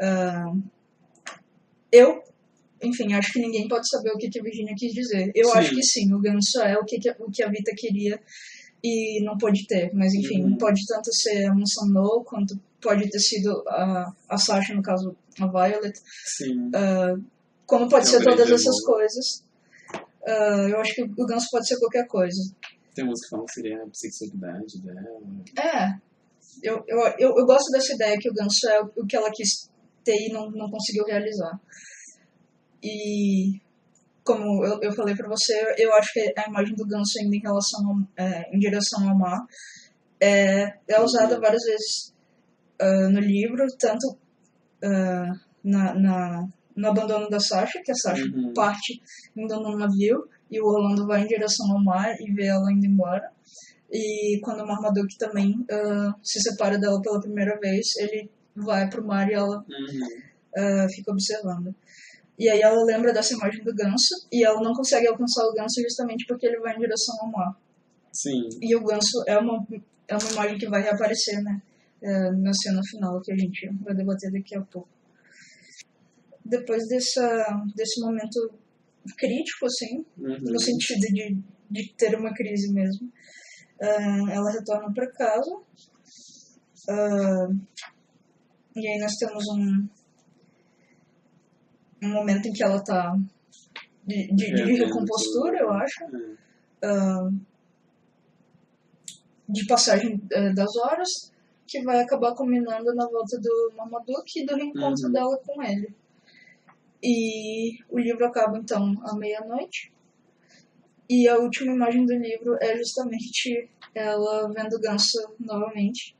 Ah, 0.00 0.52
eu, 1.92 2.22
enfim, 2.82 3.12
acho 3.14 3.32
que 3.32 3.40
ninguém 3.40 3.68
pode 3.68 3.88
saber 3.88 4.10
o 4.10 4.18
que, 4.18 4.28
que 4.28 4.40
a 4.40 4.42
Virginia 4.42 4.74
quis 4.76 4.92
dizer. 4.92 5.30
Eu 5.34 5.48
Sim. 5.50 5.58
acho 5.58 5.74
que 5.74 5.82
sim, 5.82 6.12
o 6.12 6.20
ganso 6.20 6.60
é 6.62 6.76
o 6.78 6.84
que, 6.84 6.98
que, 6.98 7.10
o 7.18 7.30
que 7.30 7.42
a 7.42 7.48
Vita 7.48 7.72
queria 7.76 8.20
e 8.84 9.22
não 9.24 9.36
pôde 9.38 9.66
ter. 9.66 9.90
Mas, 9.94 10.12
enfim, 10.14 10.42
Uhum. 10.44 10.58
pode 10.58 10.80
tanto 10.86 11.12
ser 11.14 11.46
a 11.46 11.54
Mansão 11.54 11.88
No, 11.88 12.22
quanto 12.24 12.58
pode 12.80 13.08
ter 13.10 13.18
sido 13.20 13.64
a, 13.68 14.12
a 14.28 14.36
Sasha, 14.38 14.74
no 14.74 14.82
caso, 14.82 15.16
a 15.40 15.46
Violet. 15.46 15.98
Sim. 16.36 16.70
Como 17.64 17.88
pode 17.88 18.06
É 18.06 18.10
ser 18.10 18.22
todas 18.24 18.50
essas 18.50 18.80
coisas. 18.84 19.44
Ah, 20.26 20.66
eu 20.68 20.78
acho 20.80 20.94
que 20.94 21.02
o 21.02 21.26
ganso 21.26 21.46
pode 21.50 21.66
ser 21.66 21.78
qualquer 21.78 22.06
coisa. 22.06 22.40
Tem 22.94 23.04
música 23.04 23.26
que 23.26 23.30
falam 23.30 23.46
que 23.46 23.52
seria 23.52 23.82
a 23.82 23.86
bissexualidade 23.86 24.82
dela. 24.82 25.20
É, 25.58 25.98
eu, 26.62 26.82
eu, 26.86 26.98
eu, 27.18 27.34
eu 27.36 27.46
gosto 27.46 27.70
dessa 27.70 27.94
ideia 27.94 28.18
que 28.18 28.30
o 28.30 28.34
ganso 28.34 28.68
é 28.68 28.80
o 28.80 29.06
que 29.06 29.16
ela 29.16 29.30
quis 29.32 29.70
ter 30.04 30.28
e 30.28 30.32
não, 30.32 30.50
não 30.50 30.70
conseguiu 30.70 31.04
realizar. 31.04 31.58
E 32.82 33.60
como 34.24 34.64
eu, 34.64 34.80
eu 34.82 34.92
falei 34.92 35.14
para 35.14 35.28
você, 35.28 35.54
eu 35.78 35.92
acho 35.94 36.12
que 36.12 36.32
a 36.36 36.48
imagem 36.48 36.74
do 36.74 36.86
ganso 36.86 37.18
ainda 37.20 37.36
em 37.36 37.40
relação 37.40 37.80
ao, 37.88 38.24
é, 38.24 38.54
em 38.54 38.58
direção 38.58 39.08
ao 39.08 39.16
mar 39.16 39.46
é, 40.20 40.74
é 40.88 41.00
usada 41.00 41.38
várias 41.40 41.62
vezes 41.64 42.14
uh, 42.80 43.08
no 43.10 43.20
livro, 43.20 43.64
tanto 43.78 44.08
uh, 44.10 45.40
na, 45.62 45.94
na, 45.94 46.48
no 46.74 46.88
abandono 46.88 47.28
da 47.28 47.38
Sasha, 47.38 47.80
que 47.84 47.92
a 47.92 47.94
Sasha 47.94 48.24
Uhum. 48.24 48.52
parte 48.52 49.00
indo 49.36 49.60
no 49.60 49.76
navio 49.76 50.28
e 50.50 50.60
o 50.60 50.66
Orlando 50.66 51.06
vai 51.06 51.22
em 51.22 51.26
direção 51.26 51.70
ao 51.72 51.82
mar 51.82 52.14
e 52.20 52.32
vê 52.32 52.46
ela 52.46 52.72
indo 52.72 52.86
embora. 52.86 53.30
E 53.90 54.40
quando 54.42 54.60
o 54.62 54.66
Marmaduke 54.66 55.16
também 55.18 55.52
uh, 55.52 56.14
se 56.22 56.40
separa 56.40 56.78
dela 56.78 57.00
pela 57.00 57.20
primeira 57.20 57.58
vez, 57.60 57.86
ele 57.98 58.28
vai 58.54 58.88
pro 58.88 59.04
mar 59.06 59.28
e 59.30 59.34
ela 59.34 59.58
Uhum. 59.58 60.84
uh, 60.86 60.88
fica 60.94 61.12
observando. 61.12 61.74
E 62.38 62.48
aí 62.48 62.60
ela 62.60 62.84
lembra 62.84 63.12
dessa 63.12 63.32
imagem 63.34 63.62
do 63.64 63.74
ganso 63.74 64.26
e 64.32 64.44
ela 64.44 64.60
não 64.60 64.72
consegue 64.74 65.06
alcançar 65.08 65.44
o 65.46 65.54
ganso 65.54 65.80
justamente 65.82 66.26
porque 66.26 66.46
ele 66.46 66.58
vai 66.60 66.74
em 66.74 66.78
direção 66.80 67.14
ao 67.22 67.30
mar. 67.30 67.56
Sim. 68.12 68.48
E 68.60 68.74
o 68.76 68.82
ganso 68.84 69.22
é 69.26 69.38
uma, 69.38 69.66
é 70.08 70.16
uma 70.16 70.30
imagem 70.32 70.58
que 70.58 70.68
vai 70.68 70.82
reaparecer, 70.82 71.42
né? 71.42 71.62
É, 72.02 72.30
na 72.32 72.52
cena 72.52 72.80
final 72.90 73.20
que 73.22 73.32
a 73.32 73.36
gente 73.36 73.70
vai 73.82 73.94
debater 73.94 74.30
daqui 74.30 74.54
a 74.54 74.60
pouco. 74.60 74.88
Depois 76.44 76.86
dessa, 76.88 77.64
desse 77.74 78.00
momento 78.00 78.50
crítico, 79.16 79.66
assim, 79.66 80.04
Uhum. 80.18 80.36
no 80.52 80.60
sentido 80.60 81.00
de, 81.12 81.36
de 81.70 81.92
ter 81.96 82.14
uma 82.18 82.32
crise 82.34 82.72
mesmo, 82.72 83.10
ah, 83.80 84.30
ela 84.32 84.50
retorna 84.50 84.92
para 84.92 85.10
casa. 85.12 85.56
ah, 86.90 87.48
e 88.76 88.86
aí 88.86 88.98
nós 88.98 89.14
temos 89.16 89.44
um, 89.48 89.88
um 92.02 92.08
momento 92.12 92.46
em 92.48 92.52
que 92.52 92.62
ela 92.62 92.82
tá 92.82 93.16
de, 94.06 94.28
de, 94.34 94.54
de 94.54 94.72
recompostura, 94.84 95.58
eu 95.58 95.70
acho. 95.72 96.04
Ah, 96.82 97.28
de 99.48 99.64
passagem 99.66 100.20
eh, 100.32 100.52
das 100.52 100.74
horas, 100.76 101.32
que 101.68 101.80
vai 101.84 102.00
acabar 102.00 102.34
culminando 102.34 102.92
na 102.94 103.06
volta 103.06 103.38
do 103.38 103.72
Marmaduke 103.76 104.40
e 104.40 104.44
do 104.46 104.56
reencontro 104.56 105.06
Uhum. 105.06 105.12
dela 105.12 105.38
com 105.46 105.62
ele. 105.62 105.94
E 107.02 107.78
o 107.88 107.98
livro 107.98 108.26
acaba 108.26 108.58
então 108.58 108.92
à 109.04 109.14
meia-noite. 109.16 109.92
E 111.08 111.28
a 111.28 111.38
última 111.38 111.72
imagem 111.72 112.04
do 112.04 112.14
livro 112.14 112.56
é 112.60 112.76
justamente 112.76 113.68
ela 113.94 114.52
vendo 114.52 114.74
o 114.74 114.80
ganso 114.80 115.18
novamente 115.38 116.16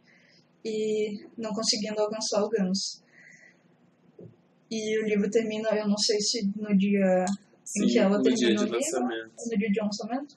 e 0.65 1.27
não 1.37 1.53
conseguindo 1.53 2.01
alcançar 2.01 2.43
o 2.43 2.49
ganso. 2.49 3.03
E 4.71 4.99
o 4.99 5.07
livro 5.07 5.31
termina, 5.31 5.69
eu 5.71 5.89
não 5.89 5.99
sei 5.99 6.21
se 6.21 6.51
no 6.57 6.77
dia 6.77 7.25
em 7.77 7.81
Sim, 7.83 7.87
que 7.87 7.99
ela 7.99 8.23
termina 8.23 8.65
de 8.65 8.73
o 8.73 8.79
livro, 8.79 9.01
no 9.01 9.59
dia 9.59 9.71
de 9.71 9.81
lançamento, 9.81 10.37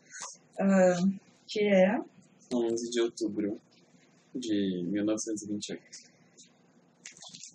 ah, 0.59 0.97
que 1.47 1.61
é 1.61 1.99
11 2.53 2.89
de 2.89 3.01
outubro 3.01 3.59
de 4.35 4.83
1928. 4.83 5.81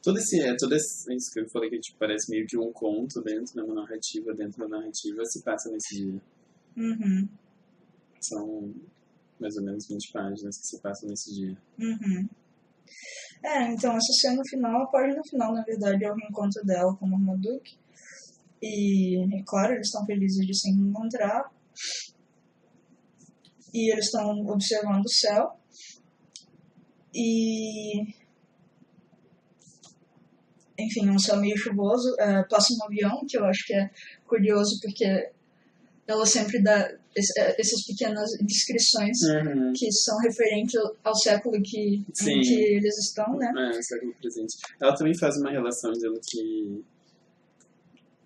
Todo 0.02 0.18
esse, 0.18 0.40
é, 0.40 0.54
todo 0.56 0.74
esse, 0.74 1.12
isso 1.14 1.32
que 1.32 1.40
eu 1.40 1.48
falei 1.48 1.70
que 1.70 1.80
tipo, 1.80 1.98
parece 1.98 2.30
meio 2.30 2.46
que 2.46 2.58
um 2.58 2.70
conto 2.72 3.22
dentro 3.22 3.54
de 3.54 3.60
uma 3.60 3.74
narrativa, 3.74 4.34
dentro 4.34 4.58
da 4.60 4.68
narrativa, 4.68 5.24
se 5.24 5.42
passa 5.42 5.70
nesse 5.70 5.96
dia. 5.96 6.20
Uhum, 6.76 7.28
São 8.20 8.74
mais 9.38 9.56
ou 9.56 9.62
menos 9.62 9.86
20 9.86 10.12
páginas 10.12 10.58
que 10.58 10.66
se 10.66 10.80
passam 10.80 11.08
nesse 11.08 11.34
dia. 11.34 11.56
uhum. 11.78 12.28
É, 13.42 13.72
então 13.72 13.92
essa 13.92 14.12
cena 14.20 14.42
final, 14.48 14.82
a 14.82 14.86
página 14.86 15.22
final, 15.28 15.52
na 15.52 15.62
verdade, 15.62 16.02
é 16.02 16.10
o 16.10 16.14
reencontro 16.14 16.64
dela 16.64 16.96
com 16.96 17.04
o 17.04 17.10
Marmaduke. 17.10 17.76
E, 18.62 19.22
é 19.38 19.42
claro, 19.46 19.74
eles 19.74 19.88
estão 19.88 20.06
felizes 20.06 20.46
de 20.46 20.54
se 20.58 20.70
reencontrar. 20.70 21.52
E 23.72 23.92
eles 23.92 24.06
estão 24.06 24.30
observando 24.46 25.04
o 25.04 25.10
céu. 25.10 25.58
E. 27.14 28.14
Enfim, 30.78 31.08
é 31.08 31.12
um 31.12 31.18
céu 31.18 31.36
meio 31.36 31.58
chuvoso. 31.58 32.14
É, 32.18 32.42
passa 32.44 32.72
um 32.72 32.84
avião, 32.84 33.26
que 33.28 33.36
eu 33.36 33.44
acho 33.44 33.66
que 33.66 33.74
é 33.74 33.90
curioso, 34.26 34.80
porque 34.80 35.30
ela 36.06 36.26
sempre 36.26 36.62
dá 36.62 36.78
é, 36.80 37.60
essas 37.60 37.84
pequenas 37.86 38.30
descrições 38.42 39.16
Uhum. 39.22 39.72
que 39.74 39.90
são 39.92 40.18
referentes 40.18 40.74
ao- 41.02 41.14
século 41.16 41.60
que, 41.62 42.04
em 42.22 42.40
que 42.40 42.54
eles 42.76 42.98
estão, 42.98 43.36
né? 43.36 43.52
É, 43.76 43.82
século 43.82 44.14
presente. 44.20 44.56
Ela 44.80 44.94
também 44.94 45.16
faz 45.18 45.36
uma 45.38 45.50
relação 45.50 45.92
dizendo 45.92 46.20
que. 46.26 46.82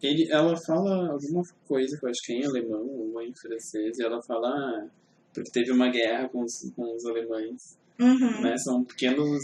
Ele, 0.01 0.31
ela 0.31 0.57
fala 0.57 1.11
alguma 1.13 1.43
coisa 1.67 1.99
que 1.99 2.05
eu 2.07 2.11
acho 2.11 2.21
que 2.25 2.33
é 2.33 2.37
em 2.37 2.45
alemão 2.47 2.87
ou 2.89 3.21
em 3.21 3.35
francês, 3.35 3.99
e 3.99 4.03
ela 4.05 4.23
fala 4.23 4.49
ah, 4.49 4.87
porque 5.35 5.51
teve 5.51 5.73
uma 5.73 5.91
guerra 5.91 6.29
com 6.29 6.43
os, 6.45 6.71
com 6.77 6.95
os 6.95 7.05
alemães. 7.05 7.77
Uhum. 7.99 8.41
Né? 8.43 8.57
São 8.59 8.85
pequenos, 8.85 9.43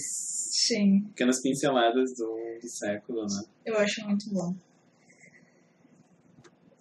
Sim, 0.52 1.00
pequenas 1.08 1.40
pinceladas 1.42 2.14
do, 2.16 2.36
do 2.62 2.68
século, 2.68 3.22
né? 3.22 3.42
eu 3.66 3.76
acho 3.78 4.04
muito 4.06 4.30
bom. 4.32 4.54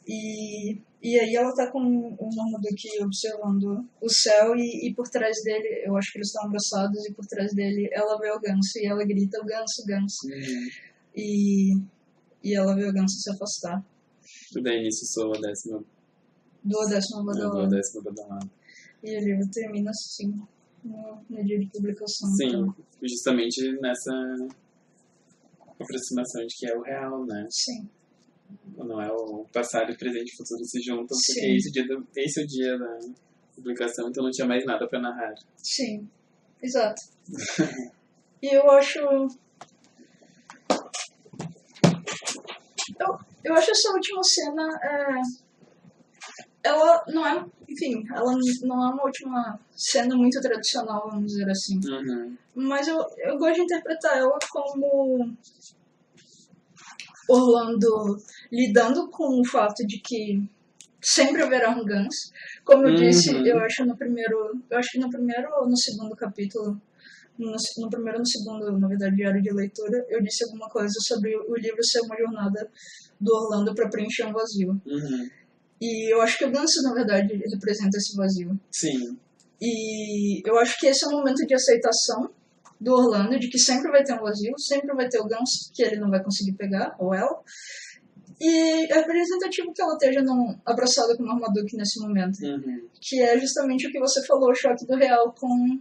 E, 0.07 0.77
e 1.03 1.19
aí 1.19 1.35
ela 1.35 1.53
tá 1.53 1.69
com 1.69 1.79
o 1.79 2.29
Marmaduke 2.33 3.03
observando 3.03 3.85
o 4.01 4.09
céu 4.09 4.55
e, 4.55 4.87
e 4.87 4.95
por 4.95 5.05
trás 5.09 5.35
dele, 5.43 5.83
eu 5.85 5.97
acho 5.97 6.13
que 6.13 6.17
eles 6.17 6.29
estão 6.29 6.45
abraçados 6.45 7.05
e 7.05 7.13
por 7.13 7.25
trás 7.25 7.53
dele 7.53 7.89
ela 7.91 8.17
vê 8.17 8.31
o 8.31 8.39
ganso 8.39 8.79
e 8.79 8.85
ela 8.87 9.03
grita 9.03 9.37
o 9.41 9.45
ganso, 9.45 9.85
ganso. 9.85 10.29
E, 11.13 11.75
e 12.41 12.55
ela 12.55 12.73
vê 12.73 12.87
o 12.87 12.93
ganso 12.93 13.19
se 13.19 13.29
afastar 13.31 13.85
E 14.55 14.63
daí 14.63 14.81
nisso 14.81 15.05
soa 15.07 15.37
a 15.37 15.41
décima, 15.41 15.83
do 16.63 16.87
décimo 16.87 17.19
do 17.19 17.25
badalado. 17.25 17.69
décima 17.69 18.03
badalada. 18.03 18.49
E 19.03 19.17
o 19.17 19.25
livro 19.25 19.51
termina 19.51 19.89
assim, 19.89 20.31
no, 20.85 21.21
no 21.29 21.43
dia 21.43 21.59
de 21.59 21.67
publicação. 21.67 22.29
Sim, 22.29 22.47
então, 22.47 22.75
justamente 23.01 23.77
nessa 23.81 24.13
aproximação 25.77 26.45
de 26.45 26.55
que 26.55 26.65
é 26.65 26.77
o 26.77 26.81
real, 26.81 27.25
né? 27.25 27.45
sim. 27.51 27.89
Não 28.77 29.01
é 29.01 29.11
o 29.11 29.45
passado 29.53 29.95
presente 29.97 30.31
e 30.33 30.35
futuro 30.37 30.63
se 30.65 30.81
juntam, 30.81 31.05
porque 31.17 31.39
Sim. 31.39 31.55
esse, 31.55 31.71
dia 31.71 31.87
do- 31.87 32.07
esse 32.15 32.41
é 32.41 32.43
o 32.43 32.47
dia 32.47 32.77
da 32.79 32.99
publicação, 33.55 34.09
então 34.09 34.23
não 34.23 34.31
tinha 34.31 34.47
mais 34.47 34.65
nada 34.65 34.87
pra 34.87 34.99
narrar. 34.99 35.33
Sim, 35.57 36.07
exato. 36.61 37.01
e 38.41 38.47
eu 38.55 38.69
acho. 38.71 38.99
Eu, 42.99 43.19
eu 43.43 43.53
acho 43.53 43.71
essa 43.71 43.91
última 43.93 44.23
cena. 44.23 44.79
É... 44.83 45.21
Ela 46.65 47.03
não 47.07 47.27
é. 47.27 47.45
Enfim, 47.69 48.03
ela 48.13 48.31
não 48.63 48.83
é 48.85 48.93
uma 48.93 49.03
última 49.03 49.59
cena 49.75 50.15
muito 50.15 50.39
tradicional, 50.41 51.09
vamos 51.09 51.31
dizer 51.33 51.49
assim. 51.49 51.79
Uhum. 51.85 52.37
Mas 52.55 52.87
eu, 52.87 53.05
eu 53.17 53.37
gosto 53.37 53.55
de 53.55 53.61
interpretar 53.63 54.17
ela 54.17 54.37
como. 54.49 55.35
Orlando 57.29 58.17
lidando 58.51 59.09
com 59.09 59.39
o 59.41 59.45
fato 59.45 59.85
de 59.85 59.99
que 59.99 60.41
sempre 61.01 61.41
haverá 61.41 61.69
um 61.71 61.83
Gans. 61.85 62.31
Como 62.63 62.83
eu 62.83 62.89
Uhum. 62.89 62.95
disse, 62.95 63.29
eu 63.47 63.59
acho 63.59 63.85
no 63.85 63.95
primeiro. 63.97 64.59
Eu 64.69 64.77
acho 64.77 64.91
que 64.91 64.99
no 64.99 65.09
primeiro 65.09 65.49
ou 65.59 65.67
no 65.69 65.77
segundo 65.77 66.15
capítulo. 66.15 66.81
No, 67.37 67.51
no 67.79 67.89
primeiro 67.89 68.17
ou 68.17 68.19
no 68.19 68.27
segundo, 68.27 68.79
na 68.79 68.87
verdade, 68.87 69.15
diário 69.15 69.41
de 69.41 69.51
leitura, 69.51 70.05
eu 70.07 70.21
disse 70.21 70.43
alguma 70.43 70.69
coisa 70.69 70.93
sobre 70.99 71.35
o 71.35 71.55
livro 71.55 71.83
ser 71.83 72.01
uma 72.01 72.15
jornada 72.15 72.69
do 73.19 73.33
Orlando 73.33 73.73
para 73.73 73.89
preencher 73.89 74.25
um 74.27 74.31
vazio. 74.33 74.79
Uhum. 74.85 75.29
E 75.81 76.13
eu 76.13 76.21
acho 76.21 76.37
que 76.37 76.45
o 76.45 76.51
Ganso, 76.51 76.81
na 76.83 76.93
verdade, 76.93 77.33
representa 77.51 77.97
esse 77.97 78.15
vazio. 78.15 78.57
Sim. 78.71 79.17
E 79.59 80.47
eu 80.47 80.57
acho 80.59 80.77
que 80.79 80.85
esse 80.87 81.03
é 81.05 81.07
o 81.07 81.11
momento 81.11 81.45
de 81.47 81.55
aceitação 81.55 82.29
do 82.79 82.93
Orlando, 82.93 83.39
de 83.39 83.49
que 83.49 83.57
sempre 83.57 83.89
vai 83.91 84.03
ter 84.03 84.13
um 84.13 84.21
vazio, 84.21 84.57
sempre 84.57 84.93
vai 84.93 85.07
ter 85.07 85.19
o 85.19 85.27
Ganso 85.27 85.71
que 85.73 85.83
ele 85.83 85.97
não 85.97 86.09
vai 86.09 86.23
conseguir 86.23 86.53
pegar, 86.53 86.95
ou 86.99 87.13
ela. 87.13 87.41
E 88.39 88.91
é 88.91 88.95
representativo 88.95 89.73
que 89.73 89.81
ela 89.81 89.93
esteja 89.93 90.21
num, 90.21 90.57
abraçada 90.65 91.15
com 91.15 91.23
o 91.23 91.25
Marmaduke 91.25 91.77
nesse 91.77 91.99
momento. 92.01 92.37
Uhum. 92.43 92.87
Que 92.99 93.21
é 93.21 93.39
justamente 93.39 93.87
o 93.87 93.91
que 93.91 93.99
você 93.99 94.25
falou, 94.25 94.49
o 94.49 94.55
choque 94.55 94.85
do 94.85 94.95
real 94.95 95.33
com, 95.33 95.79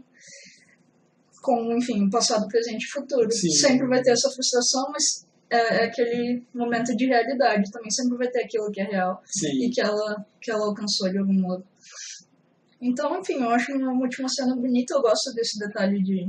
com 1.43 1.77
enfim, 1.77 2.09
passado, 2.09 2.47
presente 2.47 2.85
e 2.85 2.91
futuro. 2.91 3.31
Sim. 3.33 3.51
Sempre 3.51 3.89
vai 3.89 4.01
ter 4.03 4.13
essa 4.13 4.31
frustração, 4.31 4.91
mas 4.93 5.27
é, 5.51 5.83
é 5.83 5.85
aquele 5.87 6.43
momento 6.55 6.95
de 6.97 7.07
realidade. 7.07 7.71
Também 7.71 7.91
sempre 7.91 8.17
vai 8.17 8.29
ter 8.29 8.45
aquilo 8.45 8.71
que 8.71 8.81
é 8.81 8.85
real 8.85 9.21
e 9.25 9.39
Sim. 9.39 9.71
que 9.71 9.81
ela, 9.81 10.25
que 10.41 10.51
ela 10.51 10.67
alcançou 10.67 11.11
de 11.11 11.19
algum 11.19 11.41
modo. 11.41 11.65
Então, 12.81 13.21
enfim, 13.21 13.43
eu 13.43 13.51
acho 13.51 13.73
uma 13.73 13.93
última 13.93 14.29
cena 14.29 14.57
bonita. 14.57 14.95
Eu 14.95 15.03
gosto 15.03 15.33
desse 15.35 15.59
detalhe 15.59 16.03
de, 16.03 16.29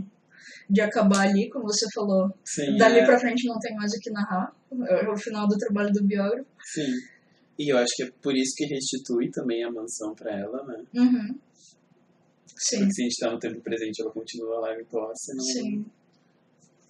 de 0.69 0.81
acabar 0.81 1.27
ali, 1.27 1.49
como 1.49 1.65
você 1.65 1.85
falou. 1.93 2.31
Sim. 2.43 2.77
Dali 2.77 2.99
é. 2.99 3.05
pra 3.05 3.19
frente 3.19 3.47
não 3.47 3.59
tem 3.59 3.75
mais 3.75 3.91
o 3.93 3.99
que 3.99 4.11
narrar. 4.11 4.55
É 4.89 5.09
o 5.09 5.17
final 5.17 5.47
do 5.47 5.57
trabalho 5.57 5.91
do 5.91 6.03
biógrafo. 6.03 6.47
Sim. 6.63 6.91
E 7.59 7.71
eu 7.71 7.77
acho 7.77 7.91
que 7.95 8.03
é 8.03 8.11
por 8.21 8.35
isso 8.35 8.53
que 8.55 8.65
restitui 8.65 9.29
também 9.29 9.63
a 9.63 9.71
mansão 9.71 10.15
pra 10.15 10.31
ela, 10.37 10.63
né? 10.65 10.83
Uhum. 10.95 11.39
Sim, 12.55 12.79
Porque 12.79 12.93
se 12.93 13.01
a 13.01 13.05
gente 13.05 13.19
tá 13.19 13.31
no 13.31 13.39
tempo 13.39 13.61
presente, 13.61 14.01
ela 14.01 14.11
continua 14.11 14.59
lá 14.59 14.79
em 14.79 14.85
posse, 14.85 15.35
não, 15.35 15.43
sim. 15.43 15.85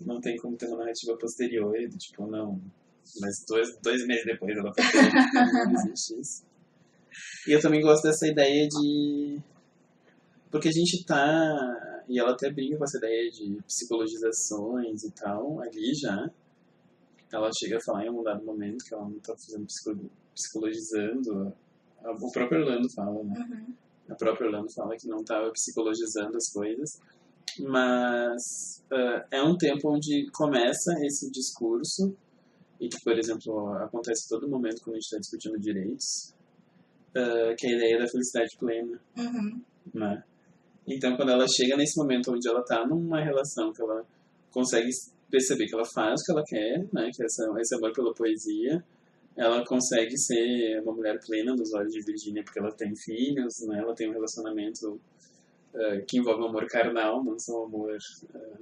não 0.02 0.22
tem 0.22 0.38
como 0.38 0.56
ter 0.56 0.68
uma 0.68 0.78
narrativa 0.78 1.18
posterior, 1.18 1.74
tipo, 1.98 2.28
não. 2.28 2.62
Mas 3.20 3.44
dois, 3.48 3.68
dois 3.82 4.06
meses 4.06 4.26
depois 4.26 4.56
ela 4.58 4.72
foi 4.74 4.84
não 4.84 5.72
existe 5.92 6.20
isso. 6.20 6.44
E 7.48 7.52
eu 7.52 7.62
também 7.62 7.82
gosto 7.82 8.04
dessa 8.04 8.28
ideia 8.28 8.68
de. 8.68 9.40
Porque 10.50 10.70
a 10.70 10.72
gente 10.72 11.06
tá. 11.06 11.93
E 12.08 12.20
ela 12.20 12.32
até 12.32 12.52
brinca 12.52 12.78
com 12.78 12.84
essa 12.84 12.98
ideia 12.98 13.30
de 13.32 13.58
psicologizações 13.66 15.04
e 15.04 15.12
tal, 15.12 15.60
ali 15.62 15.94
já. 15.94 16.30
Ela 17.32 17.50
chega 17.58 17.78
a 17.78 17.82
falar 17.82 18.06
em 18.06 18.10
um 18.10 18.22
dado 18.24 18.44
momento 18.46 18.84
que 18.86 18.94
ela 18.94 19.04
não 19.04 19.20
tá 19.20 19.36
fazendo 19.36 19.66
psicolo- 19.66 20.10
psicologizando. 20.34 21.54
O 22.04 22.32
próprio 22.32 22.62
Orlando 22.62 22.90
fala, 22.92 23.24
né? 23.24 23.34
Uhum. 23.50 23.74
A 24.10 24.16
própria 24.16 24.48
Orlando 24.48 24.70
fala 24.72 24.96
que 24.98 25.08
não 25.08 25.22
estava 25.22 25.50
psicologizando 25.52 26.36
as 26.38 26.50
coisas, 26.52 27.00
mas 27.60 28.84
ah, 28.92 29.26
é 29.32 29.42
um 29.42 29.58
tempo 29.58 29.90
onde 29.90 30.30
começa 30.32 30.94
esse 31.06 31.32
discurso 31.32 32.16
e 32.80 32.90
que, 32.90 33.02
por 33.04 33.18
exemplo, 33.18 33.70
acontece 33.78 34.26
a 34.26 34.38
todo 34.38 34.50
momento 34.50 34.82
quando 34.84 34.96
a 34.96 35.00
gente 35.00 35.06
está 35.06 35.18
discutindo 35.18 35.58
direitos, 35.58 36.34
ah, 37.16 37.56
que 37.58 37.66
é 37.68 37.70
a 37.74 37.78
ideia 37.78 38.00
da 38.00 38.08
felicidade 38.08 38.58
plena, 38.58 39.00
Uhum. 39.18 39.62
né? 39.94 40.24
Então, 40.88 41.16
quando 41.16 41.30
ela 41.30 41.46
chega 41.48 41.78
nesse 41.78 41.98
momento 41.98 42.32
onde 42.34 42.48
ela 42.48 42.60
está 42.62 42.86
numa 42.86 43.22
relação 43.24 43.72
que 43.72 43.82
ela 43.82 44.06
consegue 44.52 44.90
perceber 45.32 45.66
que 45.68 45.74
ela 45.74 45.86
faz 45.86 46.22
o 46.22 46.26
que 46.26 46.32
ela 46.32 46.44
quer, 46.46 46.80
né? 46.94 47.10
Que 47.14 47.24
essa, 47.24 47.44
esse 47.60 47.76
amor 47.76 47.92
pela 47.94 48.14
poesia, 48.14 48.84
ela 49.36 49.66
consegue 49.66 50.18
ser 50.18 50.82
uma 50.84 50.94
mulher 50.94 51.20
plena 51.26 51.56
nos 51.56 51.74
olhos 51.74 51.92
de 51.94 52.02
Virginia 52.02 52.44
porque 52.44 52.60
ela 52.60 52.72
tem 52.72 52.94
filhos, 52.96 53.54
né? 53.68 53.80
Ela 53.80 53.96
tem 53.96 54.10
um 54.10 54.14
relacionamento 54.14 55.00
eh, 55.74 56.04
que 56.08 56.20
envolve 56.20 56.46
amor 56.46 56.68
carnal, 56.68 57.24
não 57.24 57.40
só 57.40 57.64
amor 57.66 57.96
eh, 58.36 58.58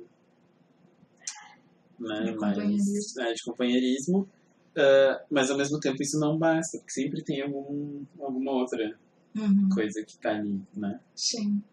né? 2.00 2.24
De 2.24 2.36
mais 2.38 2.56
companheirismo. 2.56 3.22
é, 3.22 3.34
de 3.34 3.44
companheirismo. 3.44 4.30
Eh, 4.76 5.26
mas 5.30 5.50
ao 5.52 5.58
mesmo 5.58 5.80
tempo 5.80 6.02
isso 6.02 6.18
não 6.20 6.38
basta, 6.38 6.78
porque 6.78 6.92
sempre 6.94 7.22
tem 7.24 7.42
algum, 7.42 8.04
alguma 8.20 8.52
outra 8.54 8.98
Uhum. 9.34 9.70
coisa 9.74 10.04
que 10.06 10.18
tá 10.18 10.32
ali, 10.32 10.62
né? 10.76 11.00
Sim. 11.16 11.64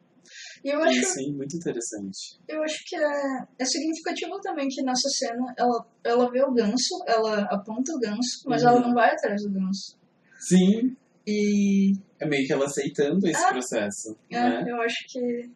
E 0.64 0.68
eu 0.71 0.83
acho, 0.83 1.21
é 1.21 1.33
muito 1.33 1.57
interessante. 1.57 2.38
eu 2.49 2.62
acho 2.62 2.77
que 2.87 2.97
é, 2.97 3.47
é 3.59 3.64
significativo 3.64 4.40
também 4.40 4.66
que 4.68 4.83
nessa 4.83 5.09
cena 5.09 5.55
ela, 5.57 5.87
ela 6.05 6.31
vê 6.31 6.42
o 6.42 6.53
ganso, 6.53 7.03
ela 7.07 7.42
aponta 7.51 7.92
o 7.92 7.99
ganso, 8.01 8.42
mas 8.47 8.62
Uhum. 8.62 8.68
ela 8.68 8.81
não 8.81 8.94
vai 8.94 9.11
atrás 9.12 9.42
do 9.42 9.51
ganso. 9.51 9.97
Sim, 10.40 10.97
E 11.27 11.92
é 12.18 12.27
meio 12.27 12.47
que 12.47 12.53
ela 12.53 12.64
aceitando 12.64 13.27
esse 13.29 13.44
Ah, 13.44 13.49
processo, 13.51 14.16
é, 14.31 14.40
né? 14.40 14.64
eu 14.66 14.81
acho 14.81 14.97
que. 15.09 15.51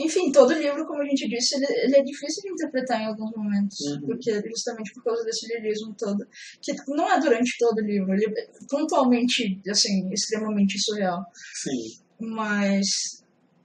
Enfim, 0.00 0.30
todo 0.30 0.52
livro, 0.54 0.86
como 0.86 1.02
a 1.02 1.04
gente 1.04 1.28
disse, 1.28 1.56
ele, 1.56 1.66
ele 1.66 1.96
é 1.96 2.02
difícil 2.04 2.40
de 2.44 2.52
interpretar 2.52 3.00
em 3.02 3.06
alguns 3.06 3.32
momentos, 3.36 3.76
Uhum. 3.80 4.06
porque 4.06 4.30
justamente 4.48 4.94
por 4.94 5.02
causa 5.02 5.24
desse 5.24 5.48
lirismo 5.52 5.92
todo, 5.98 6.24
que 6.62 6.72
não 6.86 7.12
é 7.12 7.18
durante 7.18 7.50
todo 7.58 7.78
o 7.78 7.84
livro, 7.84 8.12
ele 8.14 8.26
é 8.26 8.46
pontualmente, 8.70 9.60
assim, 9.68 10.08
extremamente 10.12 10.78
surreal. 10.80 11.20
Sim, 11.64 12.00
Mas, 12.20 12.86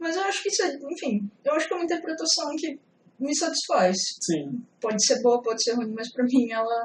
mas 0.03 0.15
eu 0.15 0.21
acho 0.23 0.43
que 0.43 0.49
isso 0.49 0.61
é, 0.63 0.77
enfim, 0.91 1.29
eu 1.43 1.53
acho 1.53 1.67
que 1.67 1.73
é 1.73 1.77
uma 1.77 1.85
interpretação 1.85 2.55
que 2.55 2.79
me 3.19 3.35
satisfaz. 3.35 3.97
sim. 4.21 4.61
Pode 4.81 5.03
ser 5.05 5.21
boa, 5.21 5.41
pode 5.41 5.63
ser 5.63 5.73
ruim, 5.73 5.91
mas 5.91 6.11
pra 6.11 6.23
mim 6.25 6.51
ela, 6.51 6.83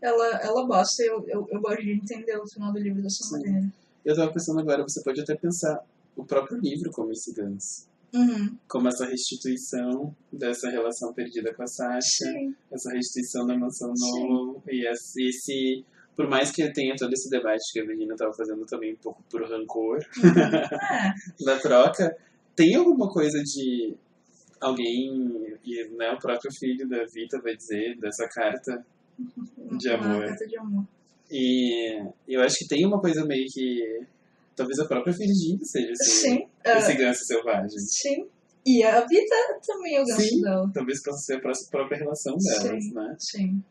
ela, 0.00 0.28
ela 0.42 0.66
basta. 0.66 1.02
Eu, 1.04 1.24
eu, 1.28 1.46
eu 1.50 1.60
gosto 1.60 1.82
de 1.82 1.92
entender 1.92 2.36
o 2.38 2.48
final 2.48 2.72
do 2.72 2.78
livro 2.78 3.02
dessa 3.02 3.22
Sim. 3.24 3.32
maneira. 3.32 3.72
Eu 4.04 4.16
tava 4.16 4.32
pensando 4.32 4.58
agora, 4.60 4.82
você 4.82 5.02
pode 5.02 5.20
até 5.20 5.36
pensar 5.36 5.84
o 6.16 6.24
próprio 6.24 6.58
livro 6.58 6.90
como 6.90 7.12
esse 7.12 7.32
ganso. 7.32 7.86
Uhum. 8.14 8.56
Como 8.68 8.88
essa 8.88 9.06
restituição 9.06 10.14
dessa 10.32 10.68
relação 10.70 11.12
perdida 11.14 11.54
com 11.54 11.62
a 11.62 11.66
Sasha, 11.66 12.24
Sim. 12.26 12.54
essa 12.70 12.90
restituição 12.90 13.46
da 13.46 13.56
mansão 13.56 13.92
novo 13.96 14.62
e 14.68 14.86
esse- 14.86 15.84
por 16.16 16.28
mais 16.28 16.50
que 16.50 16.70
tenha 16.72 16.94
todo 16.96 17.12
esse 17.12 17.28
debate 17.30 17.72
que 17.72 17.80
a 17.80 17.84
Virginia 17.84 18.12
estava 18.12 18.32
fazendo 18.32 18.64
também 18.66 18.92
um 18.92 18.96
pouco 18.96 19.22
por 19.30 19.42
rancor 19.48 19.98
É, 20.22 21.44
da 21.44 21.58
troca, 21.58 22.16
tem 22.54 22.74
alguma 22.74 23.08
coisa 23.08 23.42
de 23.42 23.94
alguém 24.60 25.56
e 25.64 25.88
né, 25.96 26.12
o 26.12 26.18
próprio 26.18 26.52
filho 26.52 26.88
da 26.88 27.04
Vita 27.12 27.40
vai 27.40 27.56
dizer 27.56 27.96
dessa 27.98 28.28
carta 28.28 28.84
de 29.78 29.88
uma 29.90 30.04
amor. 30.04 30.26
carta 30.26 30.46
de 30.46 30.56
amor. 30.58 30.84
E 31.30 32.02
eu 32.28 32.40
acho 32.42 32.58
que 32.58 32.68
tem 32.68 32.84
uma 32.86 33.00
coisa 33.00 33.24
meio 33.24 33.46
que 33.52 34.02
talvez 34.54 34.78
a 34.78 34.84
própria 34.86 35.14
Virginia 35.14 35.64
seja 35.64 35.92
esse, 35.92 36.04
Sim, 36.04 36.46
é, 36.64 36.78
esse 36.78 36.94
ganso 36.94 37.24
selvagem. 37.24 37.78
sim. 37.78 38.26
E 38.64 38.84
a 38.84 39.04
vida 39.06 39.34
também 39.66 39.96
é 39.96 40.02
o 40.02 40.04
ganso 40.04 40.20
Sim. 40.20 40.40
dela. 40.40 40.70
Talvez 40.72 41.02
possa 41.02 41.18
ser 41.18 41.34
a 41.36 41.40
pró- 41.40 41.52
própria 41.70 41.98
relação 41.98 42.36
delas, 42.36 42.84
Sim. 42.84 42.94
né? 42.94 43.16
Sim. 43.18 43.64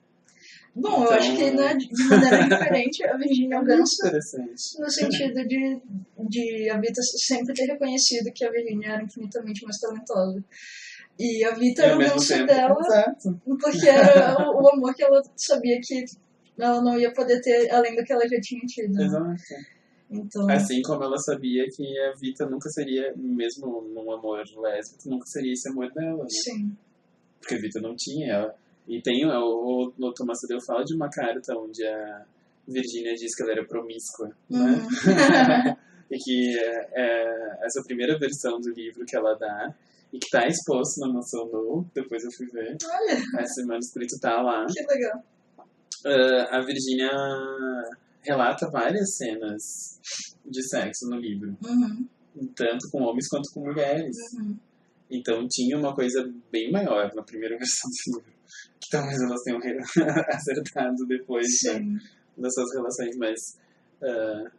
Bom, 0.74 1.00
eu 1.00 1.04
Então- 1.04 1.14
acho 1.18 1.36
que 1.36 1.52
né, 1.52 1.74
de 1.76 2.08
maneira 2.08 2.48
diferente 2.48 3.04
a 3.06 3.18
Virginia 3.18 3.58
é 3.58 3.64
ganso 3.64 3.96
interessante. 4.08 4.80
no 4.80 4.90
sentido 4.90 5.46
de, 5.48 5.80
de 6.30 6.70
a 6.70 6.80
Vita 6.80 7.02
sempre 7.02 7.54
ter 7.54 7.66
reconhecido 7.66 8.32
que 8.34 8.46
a 8.46 8.52
Virginia 8.52 8.94
era 8.94 9.04
infinitamente 9.04 9.64
mais 9.66 9.78
talentosa. 9.80 10.44
E 11.20 11.44
a 11.44 11.52
Vita 11.54 11.84
era 11.84 11.96
o 11.96 12.00
ganso 12.00 12.46
dela 12.46 12.78
exato. 12.80 13.42
porque 13.46 13.88
era 13.90 14.36
o, 14.50 14.62
o 14.64 14.70
amor 14.74 14.94
que 14.96 15.04
ela 15.04 15.22
sabia 15.36 15.78
que 15.84 16.06
ela 16.58 16.82
não 16.82 16.98
ia 16.98 17.12
poder 17.14 17.42
ter 17.42 17.70
além 17.70 17.96
do 17.96 18.04
que 18.04 18.14
ela 18.14 18.28
já 18.28 18.40
tinha 18.40 18.62
tido. 18.66 19.02
Exato. 19.02 19.36
Então, 20.10 20.50
Assim 20.50 20.82
como 20.82 21.04
ela 21.04 21.18
sabia 21.18 21.66
que 21.70 22.00
a 22.00 22.14
Vita 22.20 22.46
nunca 22.46 22.70
seria, 22.70 23.14
mesmo 23.16 23.82
num 23.94 24.12
amor 24.12 24.44
lésbico, 24.58 25.10
nunca 25.10 25.26
seria 25.26 25.54
esse 25.54 25.70
amor 25.70 25.92
dela, 25.94 26.24
né? 26.24 26.30
sim. 26.30 26.76
Porque 27.40 27.56
a 27.56 27.60
Vita 27.60 27.80
não 27.82 27.96
tinha 27.96 28.34
ela. 28.34 28.56
E 28.92 29.02
tem 29.02 29.26
o, 29.26 29.30
o, 29.32 29.94
o 29.98 30.14
Thomas 30.14 30.40
Tadeu 30.42 30.60
fala 30.68 30.84
de 30.84 30.94
uma 30.94 31.10
carta 31.10 31.54
onde 31.58 31.82
a 31.88 32.26
Virginia 32.68 33.14
diz 33.16 33.34
que 33.34 33.42
ela 33.44 33.54
era 33.54 33.66
promíscua, 33.66 34.28
né? 34.50 34.60
Uhum. 34.60 35.76
e 36.12 36.18
que 36.18 36.60
é, 36.60 36.90
é 36.94 37.66
essa 37.66 37.82
primeira 37.86 38.20
versão 38.20 38.60
do 38.60 38.70
livro 38.74 39.06
que 39.06 39.16
ela 39.16 39.34
dá 39.36 39.74
e 40.12 40.20
que 40.20 40.30
tá 40.30 40.46
exposto 40.46 41.00
na 41.00 41.14
Mansão 41.14 41.46
No, 41.48 41.86
depois 41.96 42.22
eu 42.26 42.32
fui 42.36 42.46
ver, 42.48 42.76
Olha, 42.84 43.44
esse 43.44 43.66
manuscrito 43.66 44.20
tá 44.20 44.42
lá. 44.42 44.66
que 44.66 44.82
legal. 44.94 45.24
Ah, 46.06 46.58
a 46.58 46.62
Virginia 46.66 47.12
relata 48.22 48.70
várias 48.70 49.16
cenas 49.16 50.00
de 50.46 50.62
sexo 50.68 51.08
no 51.10 51.18
livro, 51.18 51.56
Uhum, 51.64 52.08
tanto 52.56 52.90
com 52.92 53.04
homens 53.04 53.28
quanto 53.30 53.50
com 53.54 53.62
mulheres. 53.62 54.18
uhum. 54.38 54.58
Então 55.10 55.46
tinha 55.50 55.78
uma 55.78 55.94
coisa 55.94 56.30
bem 56.52 56.72
maior 56.72 57.10
na 57.16 57.24
primeira 57.24 57.56
versão 57.60 57.90
do 58.08 58.20
livro, 58.20 58.34
talvez 58.92 59.22
elas 59.22 59.42
tenham 59.42 59.60
acertado 60.30 61.08
depois 61.08 61.48
né, 61.64 61.80
Sim. 61.80 61.98
das 62.38 62.54
suas 62.54 62.74
relações, 62.74 63.18
mas 63.18 63.60
ah, 64.04 64.52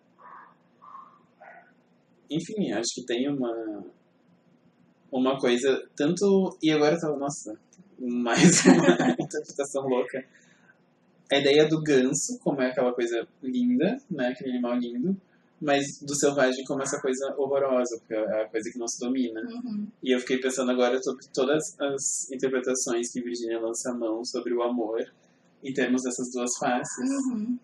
enfim, 2.30 2.72
acho 2.72 2.94
que 2.94 3.06
tem 3.06 3.28
uma 3.28 3.84
uma 5.10 5.38
coisa 5.38 5.86
tanto 5.94 6.56
e 6.62 6.70
agora 6.70 6.98
tá 6.98 7.14
nossa 7.14 7.54
mais 7.98 8.64
uma 8.64 9.10
interpretação 9.20 9.86
louca 9.86 10.24
a 11.30 11.36
ideia 11.38 11.68
do 11.68 11.82
ganso 11.82 12.38
como 12.38 12.62
é 12.62 12.70
aquela 12.70 12.94
coisa 12.94 13.28
linda 13.42 13.98
né 14.10 14.28
aquele 14.28 14.52
animal 14.52 14.74
lindo 14.78 15.14
mas 15.62 16.00
do 16.02 16.14
selvagem 16.14 16.64
como 16.64 16.82
essa 16.82 17.00
coisa 17.00 17.34
horrorosa 17.38 17.96
porque 17.98 18.14
é 18.14 18.42
a 18.42 18.48
coisa 18.48 18.70
que 18.70 18.78
não 18.78 18.88
se 18.88 18.98
domina 19.00 19.40
Uhum. 19.42 19.86
e 20.02 20.14
eu 20.14 20.18
fiquei 20.20 20.38
pensando 20.38 20.70
agora 20.72 21.00
sobre 21.02 21.24
todas 21.32 21.78
as 21.80 22.30
interpretações 22.32 23.10
que 23.12 23.22
Virginia 23.22 23.60
lança 23.60 23.90
a 23.90 23.94
mão 23.94 24.24
sobre 24.24 24.52
o 24.52 24.62
amor 24.62 25.00
em 25.62 25.72
termos 25.72 26.02
dessas 26.02 26.30
duas 26.32 26.50
faces 26.58 27.08
Uhum. 27.28 27.56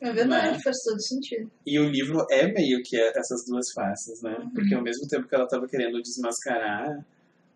É 0.00 0.12
verdade, 0.12 0.52
Né? 0.58 0.62
faz 0.62 0.76
todo 0.84 1.00
sentido. 1.00 1.50
E 1.64 1.78
o 1.80 1.88
livro 1.88 2.26
é 2.30 2.46
meio 2.52 2.82
que 2.84 2.94
essas 3.00 3.46
duas 3.46 3.72
faces, 3.72 4.20
né? 4.20 4.36
Uhum. 4.38 4.50
Porque 4.50 4.74
ao 4.74 4.82
mesmo 4.82 5.08
tempo 5.08 5.26
que 5.26 5.34
ela 5.34 5.44
estava 5.44 5.66
querendo 5.66 6.02
desmascarar 6.02 7.02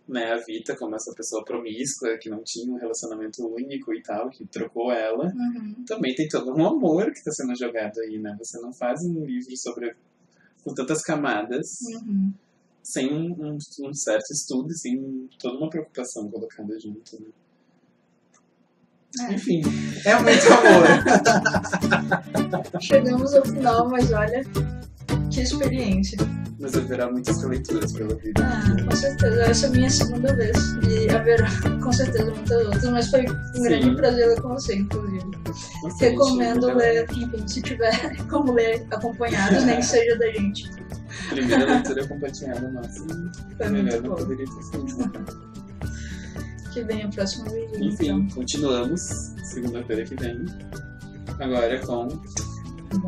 né, 0.09 0.33
a 0.33 0.37
Vita 0.39 0.75
como 0.75 0.97
essa 0.97 1.13
pessoa 1.15 1.45
promíscua, 1.45 2.17
que 2.19 2.31
não 2.31 2.43
tinha 2.43 2.73
um 2.73 2.79
relacionamento 2.79 3.47
único 3.47 3.93
e 3.95 4.03
tal, 4.03 4.31
que 4.31 4.47
trocou 4.47 4.91
ela, 4.91 5.27
Uhum. 5.27 5.85
também 5.87 6.15
tem 6.15 6.27
todo 6.29 6.51
um 6.57 6.67
amor 6.67 7.13
que 7.13 7.19
está 7.19 7.31
sendo 7.31 7.55
jogado 7.55 8.01
aí, 8.01 8.19
né? 8.19 8.35
Você 8.39 8.59
não 8.61 8.73
faz 8.73 9.05
um 9.05 9.25
livro 9.25 9.55
sobre 9.57 9.95
com 10.65 10.73
tantas 10.75 11.03
camadas, 11.03 11.79
Uhum. 11.95 12.33
sem 12.83 13.13
um, 13.13 13.57
um- 13.83 13.93
certo 13.95 14.31
estudo, 14.33 14.73
sem 14.77 15.29
toda 15.39 15.59
uma 15.59 15.69
preocupação 15.69 16.29
colocada 16.31 16.79
junto, 16.81 17.21
né? 17.21 17.29
É. 19.29 19.35
Enfim, 19.35 19.63
é 20.05 20.15
muito 20.23 20.47
amor. 20.53 20.87
Chegamos 22.81 23.35
ao 23.35 23.45
final, 23.45 23.89
mas 23.89 24.13
olha, 24.13 24.43
que 25.33 25.41
experiência. 25.41 26.19
Mas 26.61 26.77
haverá 26.77 27.11
muitas 27.11 27.41
releituras 27.41 27.93
pela 27.93 28.15
vida. 28.17 28.43
Ah, 28.45 28.85
com 28.85 28.97
certeza. 28.97 29.43
Essa 29.43 29.67
é 29.67 29.69
a 29.69 29.73
minha 29.73 29.91
segunda 29.91 30.35
vez. 30.35 30.57
E 30.89 31.09
haverá 31.09 31.47
com 31.83 31.93
certeza 31.93 32.25
muitas 32.25 32.67
outras. 32.67 32.91
Mas 32.91 33.09
foi 33.11 33.21
um 33.23 33.53
Sim. 33.55 33.63
grande 33.63 33.97
prazer 33.97 34.29
ler 34.29 34.41
com 34.41 34.49
você, 34.49 34.75
inclusive. 34.75 35.31
Recomendo 36.01 36.67
ler, 36.75 37.07
enfim, 37.13 37.47
se 37.47 37.63
tiver 37.63 38.17
como 38.29 38.53
ler 38.53 38.85
acompanhados, 38.91 39.63
nem 39.67 39.77
que 39.77 39.87
seja 39.87 40.19
da 40.19 40.27
gente. 40.33 40.69
Primeira 41.29 41.65
leitura 41.65 42.07
compartilhada 42.09 42.69
nossa. 42.71 43.07
Foi 43.57 43.69
melhor 43.69 44.03
não 44.03 44.17
poderia 44.17 44.47
ter 44.47 44.63
sido. 44.63 45.13
Que 46.73 46.83
vem 46.83 47.05
a 47.05 47.09
próxima 47.09 47.49
Virgínia. 47.51 47.89
Enfim, 47.89 48.09
Então, 48.11 48.29
continuamos 48.35 49.01
segunda-feira 49.45 50.05
que 50.05 50.15
vem. 50.17 50.45
Agora 51.39 51.79
com 51.87 52.09
um 52.95 52.99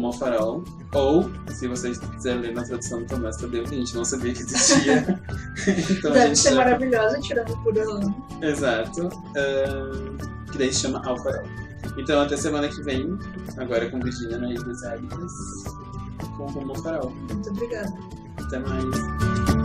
bom 0.00 0.12
farol. 0.12 0.64
o. 0.92 0.98
Ou, 0.98 1.30
se 1.50 1.66
vocês 1.68 1.98
quiserem 1.98 2.40
ler 2.40 2.54
na 2.54 2.62
tradução 2.62 3.00
do 3.00 3.06
Tomás 3.06 3.36
Tadeu, 3.36 3.64
que 3.64 3.74
a 3.74 3.78
gente 3.78 3.94
não 3.96 4.04
sabia 4.04 4.32
que 4.32 4.40
existia. 4.42 5.20
então 5.90 6.10
a 6.10 6.14
Deve 6.14 6.26
gente 6.28 6.38
ser 6.38 6.50
já- 6.50 6.56
maravilhosa, 6.56 7.20
tirando 7.20 7.56
por 7.62 7.78
ano. 7.78 8.26
Exato. 8.42 9.08
Ah, 9.36 10.50
que 10.52 10.58
daí 10.58 10.72
se 10.72 10.80
chama 10.80 11.02
Alfarol. 11.06 11.44
Então 11.98 12.20
até 12.20 12.36
semana 12.36 12.68
que 12.68 12.82
vem, 12.82 13.18
agora 13.56 13.90
com 13.90 13.98
Virginia 14.00 14.38
na 14.38 14.50
Ilhas 14.50 14.82
Áridas, 14.84 15.32
com 16.36 16.44
o 16.46 16.66
Mofarol. 16.66 17.10
Muito 17.30 17.50
obrigada. 17.50 17.92
Até 18.38 18.58
mais. 18.58 19.55